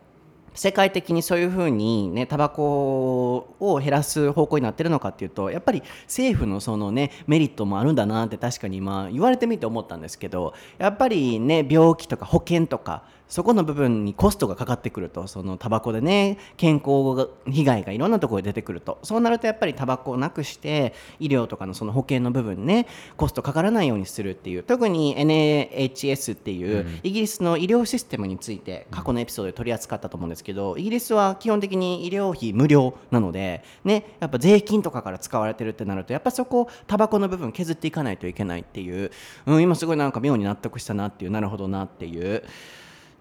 [0.54, 15.28] 世界的にそういうふうにねタバコを減らす方向になってるのかっていうとやっぱり政府のそのねメリットもあるんだなって確かに今言われてみて思ったんですけどやっぱりね病気とか保険とかそこの部分にコストがかかってくると。
[15.28, 18.98] そのタバコでね健康が被害がいろんなところで出てくると。
[19.04, 22.88] そうなるとやっぱりタバコをなくして医療とかのその保険の部分ね
[23.18, 24.64] コストかからないようにするっていう。
[24.64, 39.12] 特に NHS っていうイギリスの医療システムについて過去のエピソードで取り扱ったと思うんですけどイギリスは基本的に医療費無料なのでねやっぱ税金とかから使われてるってなるとやっぱそこタバコの部分削っていかないといけないっていう、
[39.46, 42.44] うん、今すごいなんか妙に納得したなっていうなるほどなっていう。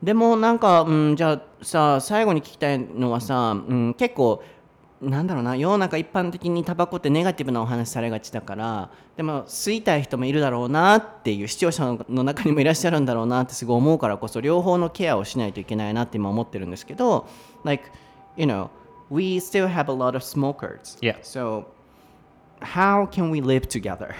[0.02, 4.42] でもなんか、うん、じゃあさ最後に聞きたいのはさ、うん、結構
[5.00, 17.28] なんだろうな世の中一般的にタバコってネガティブなお話されがちだからでも吸いたい人もいるだろうなっていう視聴者の中にもいらっしゃるんだろうなってすごい思うからこそ両方のケアをしないといけないなって今思ってるんですけど
[17.64, 17.84] like
[18.36, 18.70] you know
[19.10, 21.16] we still have a lot of smokers Yeah.
[21.22, 21.66] so
[22.60, 24.14] how can we live together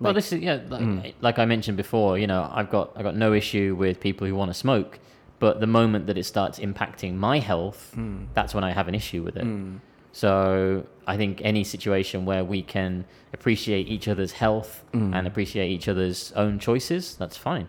[0.00, 2.18] Well, Like- this is yeah, like, like I mentioned before.
[2.18, 4.98] You know, I've got I got no issue with people who want to smoke,
[5.38, 8.24] but the moment that it starts impacting my health, hmm.
[8.34, 9.44] that's when I have an issue with it.
[9.44, 9.76] Hmm.
[10.12, 15.12] So I think any situation where we can appreciate each other's health hmm.
[15.12, 17.68] and appreciate each other's own choices, that's fine.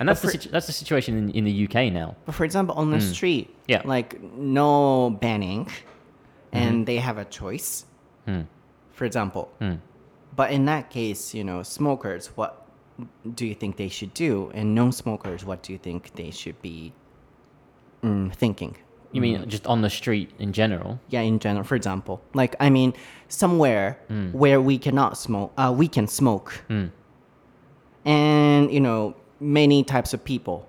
[0.00, 2.16] And that's the situ- that's the situation in, in the UK now.
[2.26, 3.82] But for example, on the street, Yeah.
[3.84, 6.56] like no banning, mm-hmm.
[6.56, 7.86] and they have a choice.
[8.92, 9.52] For example,
[10.34, 12.66] but in that case, you know, smokers, what
[13.34, 16.92] do you think they should do, and non-smokers, what do you think they should be
[18.04, 18.76] mm, thinking?
[19.12, 20.98] You mean just on the street in general?
[21.08, 22.94] Yeah, in general, for example, like I mean,
[23.28, 23.96] somewhere
[24.32, 26.64] where we cannot smoke, uh, we can smoke,
[28.04, 30.68] and you know, many types of people,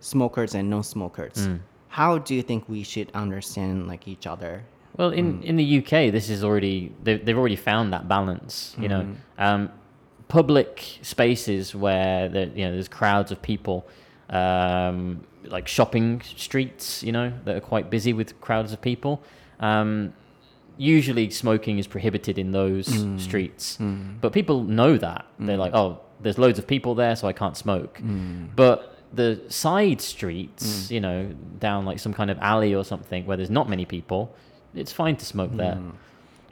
[0.00, 1.48] smokers and non-smokers.
[1.88, 4.64] How do you think we should understand like each other?
[4.96, 8.74] Well, in, in the UK, this is already they've, they've already found that balance.
[8.78, 9.06] You know,
[9.38, 9.70] um,
[10.26, 13.86] public spaces where there, you know there's crowds of people,
[14.30, 17.02] um, like shopping streets.
[17.02, 19.22] You know that are quite busy with crowds of people.
[19.60, 20.14] Um,
[20.76, 23.20] usually, smoking is prohibited in those mm.
[23.20, 24.20] streets, mm.
[24.20, 25.60] but people know that they're mm.
[25.60, 28.00] like, oh, there's loads of people there, so I can't smoke.
[28.56, 33.36] But the side streets, you know, down like some kind of alley or something where
[33.36, 34.34] there's not many people,
[34.74, 35.78] it's fine to smoke there.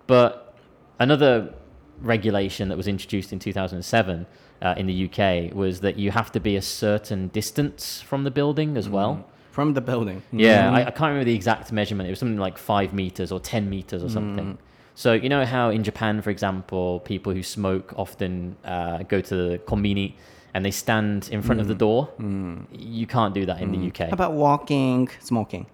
[0.07, 0.55] But
[0.99, 1.55] another
[2.01, 4.27] regulation that was introduced in 2007
[4.63, 8.31] uh, in the UK was that you have to be a certain distance from the
[8.31, 9.17] building as well.
[9.17, 9.25] Mm.
[9.51, 10.23] From the building.
[10.33, 10.73] Yeah, mm.
[10.73, 12.07] I, I can't remember the exact measurement.
[12.07, 14.13] It was something like five meters or 10 meters or mm.
[14.13, 14.59] something.
[14.95, 19.35] So, you know how in Japan, for example, people who smoke often uh, go to
[19.35, 20.15] the konbini
[20.55, 22.11] and they stand in front of the door?
[22.19, 24.09] You can't do that in the UK.
[24.09, 25.67] How about walking, smoking?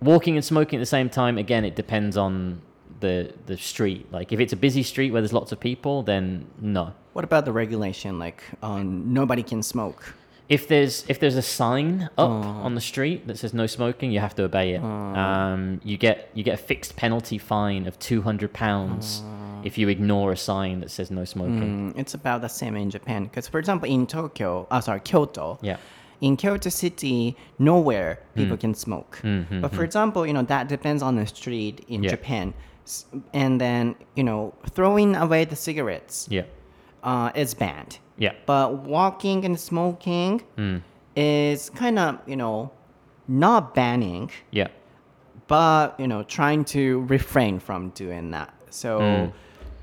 [0.00, 2.60] Walking and smoking at the same time, again, it depends on
[3.06, 3.16] the
[3.50, 4.02] the street.
[4.16, 6.84] Like if it's a busy street where there's lots of people, then no.
[7.16, 8.18] What about the regulation?
[8.26, 8.86] Like, um,
[9.20, 10.00] nobody can smoke.
[10.56, 11.90] If there's if there's a sign
[12.24, 12.30] up
[12.66, 14.82] on the street that says no smoking, you have to obey it.
[14.82, 19.22] Um, you get you get a fixed penalty fine of two hundred pounds
[19.68, 21.70] if you ignore a sign that says no smoking.
[21.94, 23.20] Mm, it's about the same in Japan.
[23.24, 25.78] Because, for example, in Tokyo, uh, sorry, Kyoto, Yeah.
[26.20, 29.12] in Kyoto City, nowhere people can smoke.
[29.22, 32.10] Mm-hmm, But for example, you know, that depends on the street in Yeah.
[32.16, 32.46] Japan.
[33.32, 36.42] And then, you know, throwing away the cigarettes Yeah.
[37.02, 37.98] uh, is banned.
[38.18, 38.32] Yeah.
[38.46, 40.82] But walking and smoking Mm.
[41.16, 42.70] is kind of, you know,
[43.26, 44.68] not banning, Yeah.
[45.48, 48.52] but, you know, trying to refrain from doing that.
[48.70, 49.32] So Mm.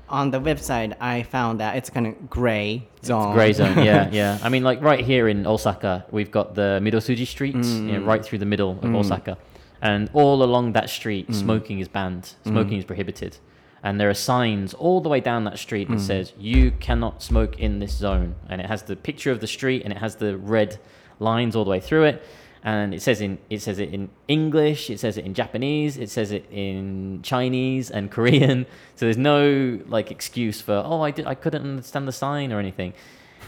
[0.08, 3.32] on the website, I found that it's kind of gray zone.
[3.34, 4.38] Gray zone, yeah, yeah.
[4.42, 8.24] I mean, like right here in Osaka, we've got the Midosuji Street, you know, right
[8.24, 9.36] through the middle of Osaka,
[9.82, 11.34] and all along that street, mm.
[11.34, 12.34] smoking is banned.
[12.44, 12.52] Mm.
[12.52, 13.36] Smoking is prohibited,
[13.82, 16.06] and there are signs all the way down that street that mm.
[16.06, 19.82] says you cannot smoke in this zone, and it has the picture of the street
[19.82, 20.78] and it has the red
[21.18, 22.24] lines all the way through it.
[22.64, 26.10] And it says in it says it in English, it says it in Japanese, it
[26.10, 28.66] says it in Chinese and Korean.
[28.94, 32.60] So there's no like excuse for oh I did I couldn't understand the sign or
[32.60, 32.94] anything.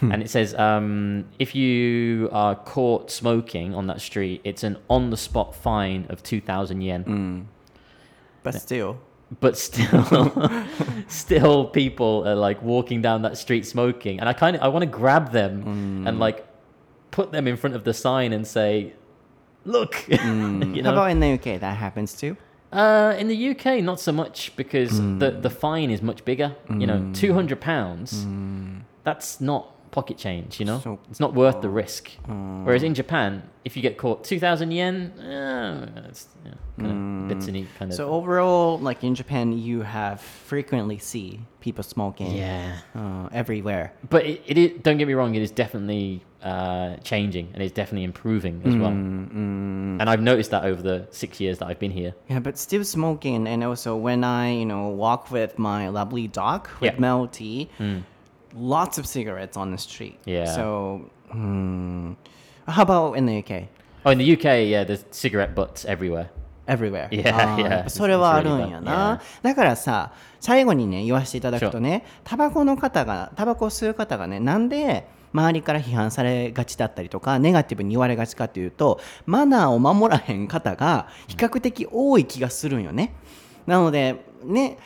[0.00, 0.12] Hmm.
[0.12, 5.10] and it says um, if you are caught smoking on that street, it's an on
[5.10, 7.02] the spot fine of two thousand yen.
[7.02, 7.40] Hmm.
[8.42, 8.98] But still,
[9.40, 10.52] But still,
[11.08, 14.82] still people are like walking down that street smoking, and I kind of I want
[14.82, 16.06] to grab them hmm.
[16.06, 16.46] and like
[17.10, 18.92] put them in front of the sign and say,
[19.64, 20.82] "Look," you know?
[20.84, 21.60] how about in the UK?
[21.60, 22.36] That happens too.
[22.72, 26.56] Uh, in the UK, not so much because the the fine is much bigger.
[26.68, 28.26] You know, two hundred pounds.
[29.04, 30.58] That's not pocket change.
[30.60, 32.10] You know, So- it's not worth the risk.
[32.66, 33.30] Whereas in Japan,
[33.64, 37.90] if you get caught, two thousand yen, uh, it's yeah, kind of bits and kind
[37.90, 37.96] of.
[37.96, 42.78] So overall, like in Japan, you have frequently see people smoking yeah.
[42.94, 43.86] uh, everywhere.
[44.10, 47.72] But it, it is, don't get me wrong, it is definitely uh, changing and it's
[47.72, 48.90] definitely improving as well.
[48.90, 52.12] And I've noticed that over the six years that I've been here.
[52.28, 56.68] Yeah, but still smoking, and also when I, you know, walk with my lovely dog
[56.80, 57.00] with Yeah.
[57.00, 57.68] Melty,
[58.54, 60.18] lots of cigarettes on the street.
[60.24, 60.46] Yeah.
[60.46, 62.12] So, hmm,
[62.66, 63.68] how about in the UK?
[64.04, 66.30] Oh, in the UK, yeah, there's cigarette butts everywhere.
[66.66, 67.08] Everywhere.
[67.10, 67.88] Yeah, yeah.
[67.88, 69.20] それはあるんや.な。
[69.42, 83.14] だからさ、最後にね、言わせていただくとね、タバコの方が、タバコを吸う方がね、なんで周りから批判されがちだったりとか、ネガティブに言われがちかというと、マナーを守らへん方が比較的多い気がするんよね。
[83.66, 84.78] なので、ね、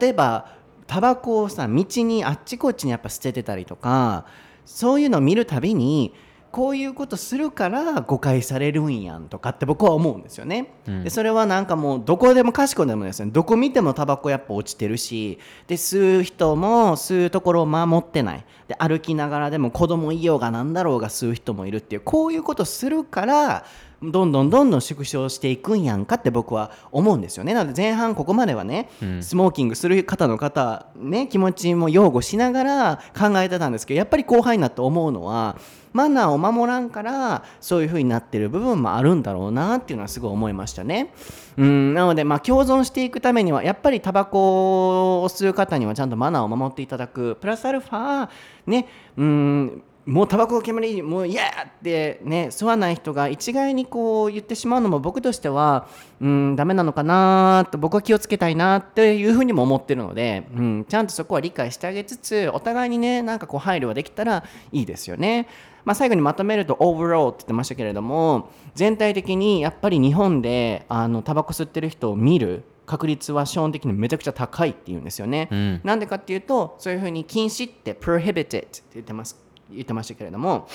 [0.00, 0.56] 例えば、
[0.86, 4.26] タバコをさ、道にあっちこっちにやっぱ捨ててたりとか、
[4.64, 6.14] そういうのを見るたびに、
[6.56, 10.72] こういうことするから誤解されるんやんとかって僕は思うんですよね。
[11.04, 13.30] でそれはなんかもうどこでもかしこでもですね。
[13.30, 18.44] どこ見てもタバコやっぱ落ちてるしで吸う人も吸うところを守ってない。
[18.68, 23.66] で歩きながらでも子供いようがなんだろうが吸う人もいるっていうこういうことするから
[24.02, 27.54] どんどんどんどん縮小していくんやんかって僕は思うんですよね。
[27.54, 28.90] なので前半ここまではね、
[29.20, 35.56] スモーキングする方の方ね気持ちも擁護しながら考えてたんですけどやっぱり後輩になって思うのは
[35.94, 41.14] マナーを守らんからそういう風になってる部分もあるんだろうなっていうのはすごい思いましたね。
[41.56, 41.94] うん。
[41.94, 47.38] なのでまあ共存していくためにはやっぱりタバコを吸う方にはちゃんとマナーを守っていただく。
[47.40, 48.28] プラスアルファ
[48.66, 48.86] ね
[49.16, 55.88] うんもうタバコの煙もう嫌やってね吸わない人が一概にこう言ってしまうのも僕としては
[56.20, 65.48] うんダメなのかなと僕は気をつけたいなっていうふうにも思ってるので、うん、ちゃんとそこは理解してあげつつお互いにねなんかこう配慮ができたらいいですよね。
[65.84, 75.44] まあ、最後にまとめると overall って言ってましたけれども全体的にやっぱり日本であのタバコ吸ってる人を見る確率は基本的にめちゃくちゃ高いっていうんですよね。
[75.52, 80.68] んなんでかっていうとそういうふうに禁止って prohibited って言ってます言ってましたけれども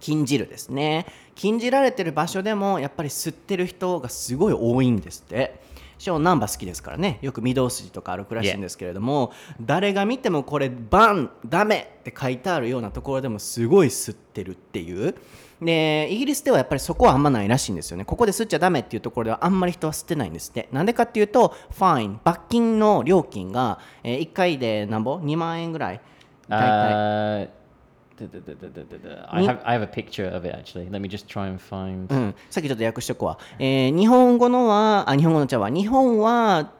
[0.00, 1.06] 禁じるですね。
[1.34, 5.60] 禁じられてる場所でもやっぱり吸ってる人がすごい多いんですって。
[5.98, 7.18] ショーナンバー好きですからね。
[7.20, 15.14] よく御堂筋とか歩くらしいんですけれども、誰が見てもこれバンダメって書いてあるようなところでもすごい吸ってるっていう。
[15.60, 18.06] でイギリスではやっぱりそこはあんまないらしいんですよね。
[18.06, 20.70] ここで吸っちゃダメっていうところではあんまり人は吸ってないんですって。
[20.72, 26.00] なんでかっていうとファイン罰金の料金が、え1回でなんぼ？2万円ぐらい？
[26.48, 26.60] 大
[27.46, 27.59] 体。
[29.30, 30.90] I have I have a picture of it actually.
[30.90, 32.12] Let me just try and find.
[32.12, 36.72] うん、さっきちょっと訳しとくわ、えー日本語のはあ日本語の茶は日本は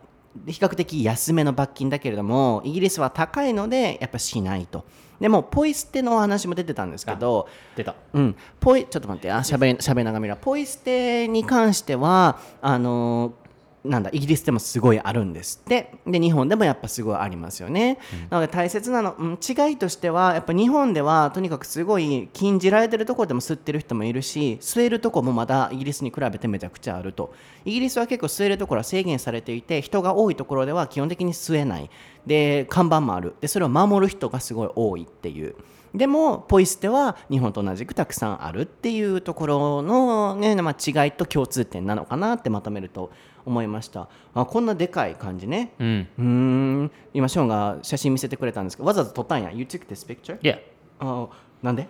[0.47, 4.85] 比較的安めの罰金だけれどもイギリスは高いのでやっぱしないと。
[5.21, 7.95] でもポイ捨てのお話も出てたんですけど出た。
[8.15, 13.40] うん、ポイちょっと待ってあしゃべしゃべながみらポイ捨てに関してはあのー
[13.85, 15.95] なんだイギリスでもすごいあるんですって。
[16.07, 27.35] で日本でもやっぱすごいありますよね、うん、なので大切なの、うん、違いとしてはやっぱ日本ではとにかくすごい禁じられてるところでも吸ってる人もいるし吸えるとこもまだイギリスに比べてめちゃくちゃあると。
[27.65, 31.91] イギリスは結構吸えるところは制限されていて人が多いところでは基本的に吸えない。
[32.27, 33.35] で看板もある。
[33.41, 35.55] でそれを守る人がすごい多いっていう
[35.95, 43.11] でもポイ捨ては日本と同じくたくさんあるっていうところのね、まあ、違いと共通点なのかなってまとめると
[43.45, 50.39] 思いましたあこんなでかい感じねうん今ショーンが写真見せてくれたんですけどわざわざ撮ったんや You took this picture?
[50.41, 50.61] Yeah
[51.01, 51.29] あ
[51.63, 51.87] なんで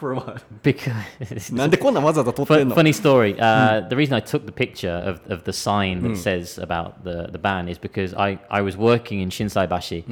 [0.00, 0.42] For what?
[0.62, 6.16] Because なんでこんなわざわざ撮ってんの Funny story、uh, the reason I took the picture of, of the sign that
[6.16, 10.04] says about the, the ban is because I, I was working in Shinsaibashi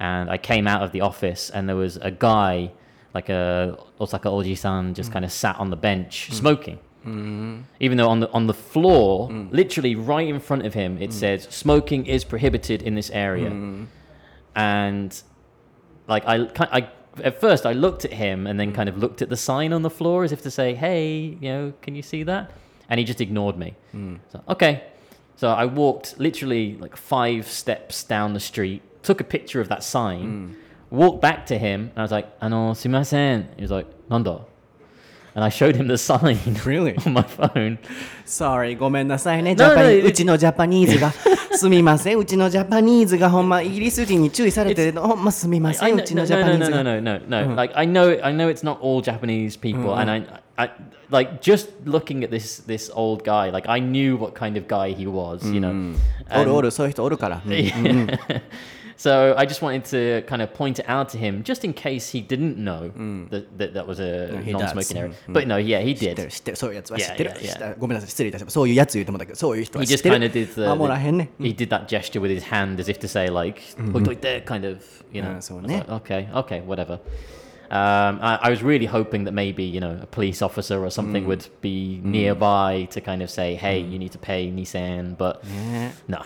[0.00, 2.72] and I came out of the office and there was a guy
[3.14, 7.62] like a Osaka Oji-san just kind of sat on the bench smoking Mm.
[7.78, 9.50] Even though on the on the floor, mm.
[9.52, 11.12] literally right in front of him, it mm.
[11.12, 13.48] says smoking is prohibited in this area.
[14.56, 15.22] And
[16.08, 16.90] like I, I
[17.22, 19.82] at first I looked at him and then kind of looked at the sign on
[19.82, 22.50] the floor as if to say, "Hey, you know, can you see that?"
[22.88, 23.76] And he just ignored me.
[24.32, 24.84] So okay,
[25.36, 29.84] so I walked literally like five steps down the street, took a picture of that
[29.84, 30.56] sign,
[30.95, 34.41] walked back to him, and I was like, "Ano, sumimasen." He was like, "Nanda."
[35.33, 36.95] and I showed him the sign really?
[37.05, 37.79] on my phone.
[38.25, 39.55] Sorry, ごめんなさいね。
[39.55, 41.11] ジャパニーうちのジャパニーズが
[41.53, 42.17] すみません。
[42.17, 45.95] うちのジャパニーズがほんまイギリス人に注意されてるほんますみません。
[45.95, 46.83] うちのジャパニーズが。
[46.83, 47.55] No, no, no, no, no, no.
[47.55, 50.23] Like I know, I know it's not all Japanese people, and I,
[50.57, 50.71] I,
[51.09, 54.93] like just looking at this this old guy, like I knew what kind of guy
[54.93, 55.95] he was, you know.
[56.33, 57.41] おるおるそういう人おるから。
[58.97, 62.09] So I just wanted to kind of point it out to him, just in case
[62.09, 63.29] he didn't know mm.
[63.31, 65.13] that, that that was a non-smoking area.
[65.27, 65.33] Mm.
[65.33, 66.17] But no, yeah, he did.
[66.29, 67.31] 知ってるそういうやつは知ってる。
[67.31, 67.79] Yeah, yeah, yeah.
[67.79, 68.59] ごめんなさい、失礼いたしました。
[68.59, 70.15] そういうやつ言うてもだけど、そういう人は知ってる。
[70.15, 71.29] He just kind of did the, 守らへんね。
[71.39, 74.45] He did that gesture with his hand as if to say like, mm-hmm.
[74.45, 75.39] kind of, you know.
[75.67, 76.99] Like, okay, okay, whatever.
[77.70, 81.24] Um, I, I, was really hoping that maybe you know a police officer or something
[81.24, 81.26] mm.
[81.26, 85.42] would be nearby to kind of say, "Hey, you need to pay Nissan," but
[86.06, 86.22] no.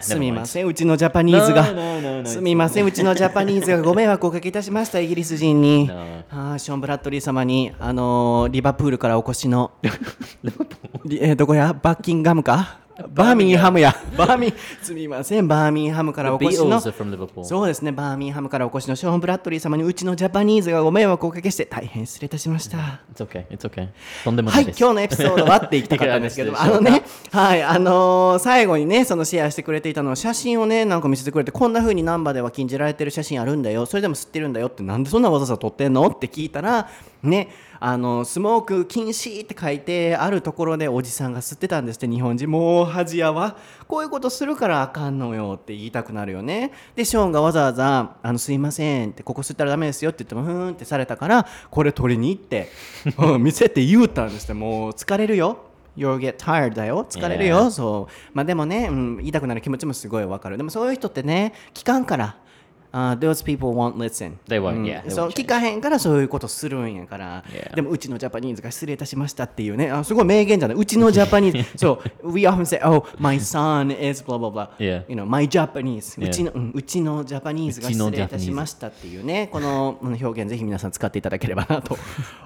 [0.00, 2.24] すみません、うちのジャパニーズが。
[2.26, 5.90] すみません、うちのジャパニーズがご迷惑をおかけいたしました、イギリス人に。
[6.30, 9.72] あショーン・ブラッドリー様に、あのー、リバプールからお越しの。
[9.84, 12.78] えー、どこやバッキンガムか
[13.10, 13.94] バーミンハムや。
[14.16, 16.80] バーミン、すみません、バーミンハムからお越しの。
[16.80, 23.00] そうですね、バーミンハムからお越しのショーン・ブラッドリー様にうちのジャパニーズがご迷惑をおかけして大変失礼いたしました。
[23.14, 23.88] It's okay, it's okay.
[24.24, 36.06] とんでもないはい、今日のエピソードはっていきたかったんですけど、 あのね、はい、あのー、最後にね、そのシェアしてくれていたのは写真をね、なんか見せてくれて、こんな風にナンバーでは禁じられてる写真あるんだよ、それでも吸ってるんだよって、なんでそんなわざわざ撮ってんの？
[36.06, 36.88] って聞いたら、
[37.22, 37.48] ね、
[37.84, 43.56] あのスモーク禁止って書いてあるところでおじさんが吸ってたんですって日本人もう恥やわ。
[43.88, 46.70] こういうことするからあかんのよって言いたくなるよね。
[46.94, 52.68] でショーンがわざわざ「あのすいません」って「ここ吸ったらダメですよ」って言ってもふーんってされたからこれ取りに行って
[53.40, 55.58] 見せて言うたんですってもう疲れるよ。
[55.96, 57.04] You'll get tired だよ。
[57.10, 58.30] 疲れるよ、そう。
[58.32, 60.56] まあでもね、うん、言いたくなる気持ちもすごいわかる。
[60.56, 62.36] でもそういう人ってね聞かんから
[62.92, 64.38] uh, those people won't listen.
[64.48, 65.10] They won't, yeah.
[65.10, 67.42] そう聞かへんからそういうことするんやから。
[67.44, 67.74] Yeah.
[67.74, 70.76] でもうちのジャパニーズが失礼いたしましたっていうね、あすごい名言じゃない。
[70.76, 71.78] うちのジャパニーズ。
[71.78, 74.68] そう、we often say, oh, my son is blah blah blah.
[74.78, 75.04] Yeah.
[75.08, 76.22] You know, my Japanese.
[76.22, 81.96] うちの、うん、うちのジャパニーズが失礼いたしましたっていうね、この表現ぜひ皆さん使っていただければなと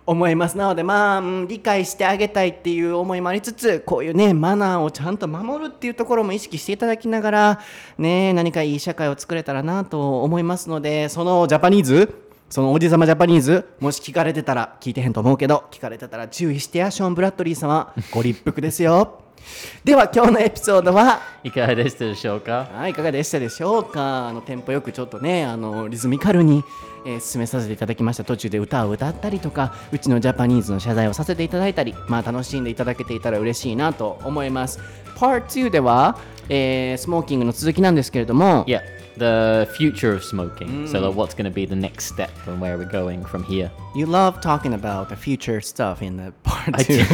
[0.06, 0.56] 思います。
[0.56, 7.60] なので、まあ、理解してあげたいっていう思いもありつつ、こういうね、マナーをちゃんと守るっていうところも意識していただきながら、
[7.98, 19.20] ね、何かいい社会を作れたらなと思いますので、そのジャパニーズそのおじさまジャパニーズもし聞かれてたら聞いてへんと思うけど聞かれてたら注意してやショーン・ブラッドリー様ご立腹ですよ。
[19.84, 21.20] では今日のエピソードは？
[21.44, 22.68] いかがでしたでしょうか？
[22.72, 24.28] はいいかがでしたでしょうか？
[24.28, 26.64] あのテンポよくちょっとねあのリズミカルに、
[27.04, 28.24] えー、進めさせていただきました。
[28.24, 34.80] 途中で歌を歌ったりとかうちのジャパニーズの謝罪をさせていただいたりまあ楽しんでいただけていたら嬉しいなと思います。
[35.16, 36.18] Part 2では、
[36.48, 38.80] えー、スモーキングの続きなんですけれども、yeah.
[39.17, 40.67] the future of smoking.
[40.67, 40.87] Mm.
[40.87, 43.71] So, like, what's going to be the next step and where we're going from here?
[43.93, 47.05] You love talking about the future stuff in the part 2.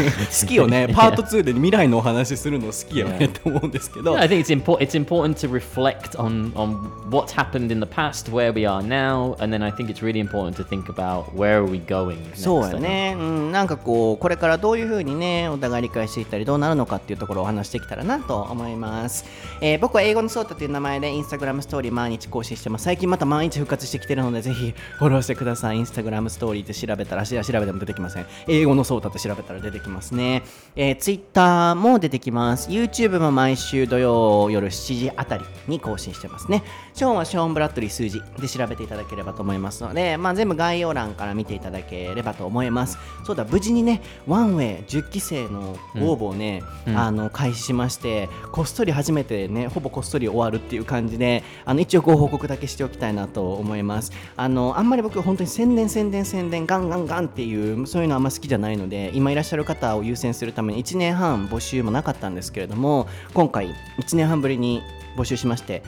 [0.42, 0.88] 好きよね。
[0.94, 4.18] パート2で未来のお話するの好きよねと思うんですけど。
[4.18, 4.84] I think it's important.
[4.84, 6.76] It's important to reflect on on
[7.10, 10.20] what's happened in the past, where we are now, and then I think it's really
[10.20, 12.18] important to think about where are we going.
[12.36, 13.16] そうやね。
[13.18, 19.26] うん、なんかこうこれからどういうふうにねお互い理解していったりどうなるのかっていうところをお話してきたらなと思います。
[19.62, 22.85] えー、僕は英語のソータという名前でインスタグラムストーリー 毎日更新してます。
[22.85, 25.77] 最近また毎日復活してきてるのでぜひフォローしてください。
[25.77, 28.27] インスタグラムストーリーで調べたら調べても出てきません。
[28.49, 30.43] 英語のソータって調べたら出てきますね。
[30.77, 36.63] えー、ツイッターも出てきます YouTube も毎週土曜夜7時あたりに更新してますね
[36.95, 54.13] ショーンはショーン・ブラッドリー数字で調べていただければと思いますので、まあ、全部概要欄から見ていただければと思いますそうだ無事にねワンウェイ10期生の応募をね、うん、あの開始しましてこっそり初めてねほぼこっそり終わるっていう感じであの一応ご報告だけしておきたいなと思います。
[54.37, 64.83] あのあんまり僕本当に宣伝宣伝宣伝ガンガンガンっていうそういうのあんま好きじゃないので今いらっしゃる方を優先するために1年半募集もなかったんですけれども今回1年半ぶりに
[65.17, 65.83] 募集しまして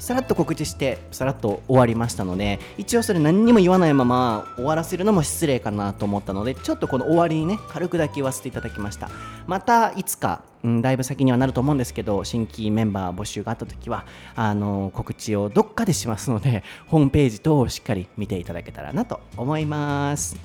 [0.00, 9.10] さらっと告知してさらっと終わりましたので一応それ何にも言わないまま終わらせるのも失礼かなと思ったのでちょっとこの終わりにね軽くだけ言わせていただきました
[9.46, 20.36] またいつか、うん、だいぶ先にはなると思うんですけど新規メンバー募集があった時はあの告知をどっかでしますのでホームページとしっかり見ていただけたらなと思います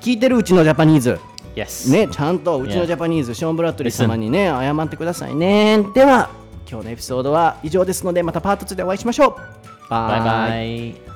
[0.00, 1.20] 聞いてるうちのジャパニーズ
[1.54, 1.92] Yes.
[1.92, 5.84] ね、ちゃんとうちのジャパニーズ、ショーン・ブラッドリー様にね、謝ってくださいね。
[5.94, 6.30] では、
[6.72, 9.90] 今日のエピソードは以上ですのでまたパート2でお会いしましょう。
[9.90, 11.11] バイバイ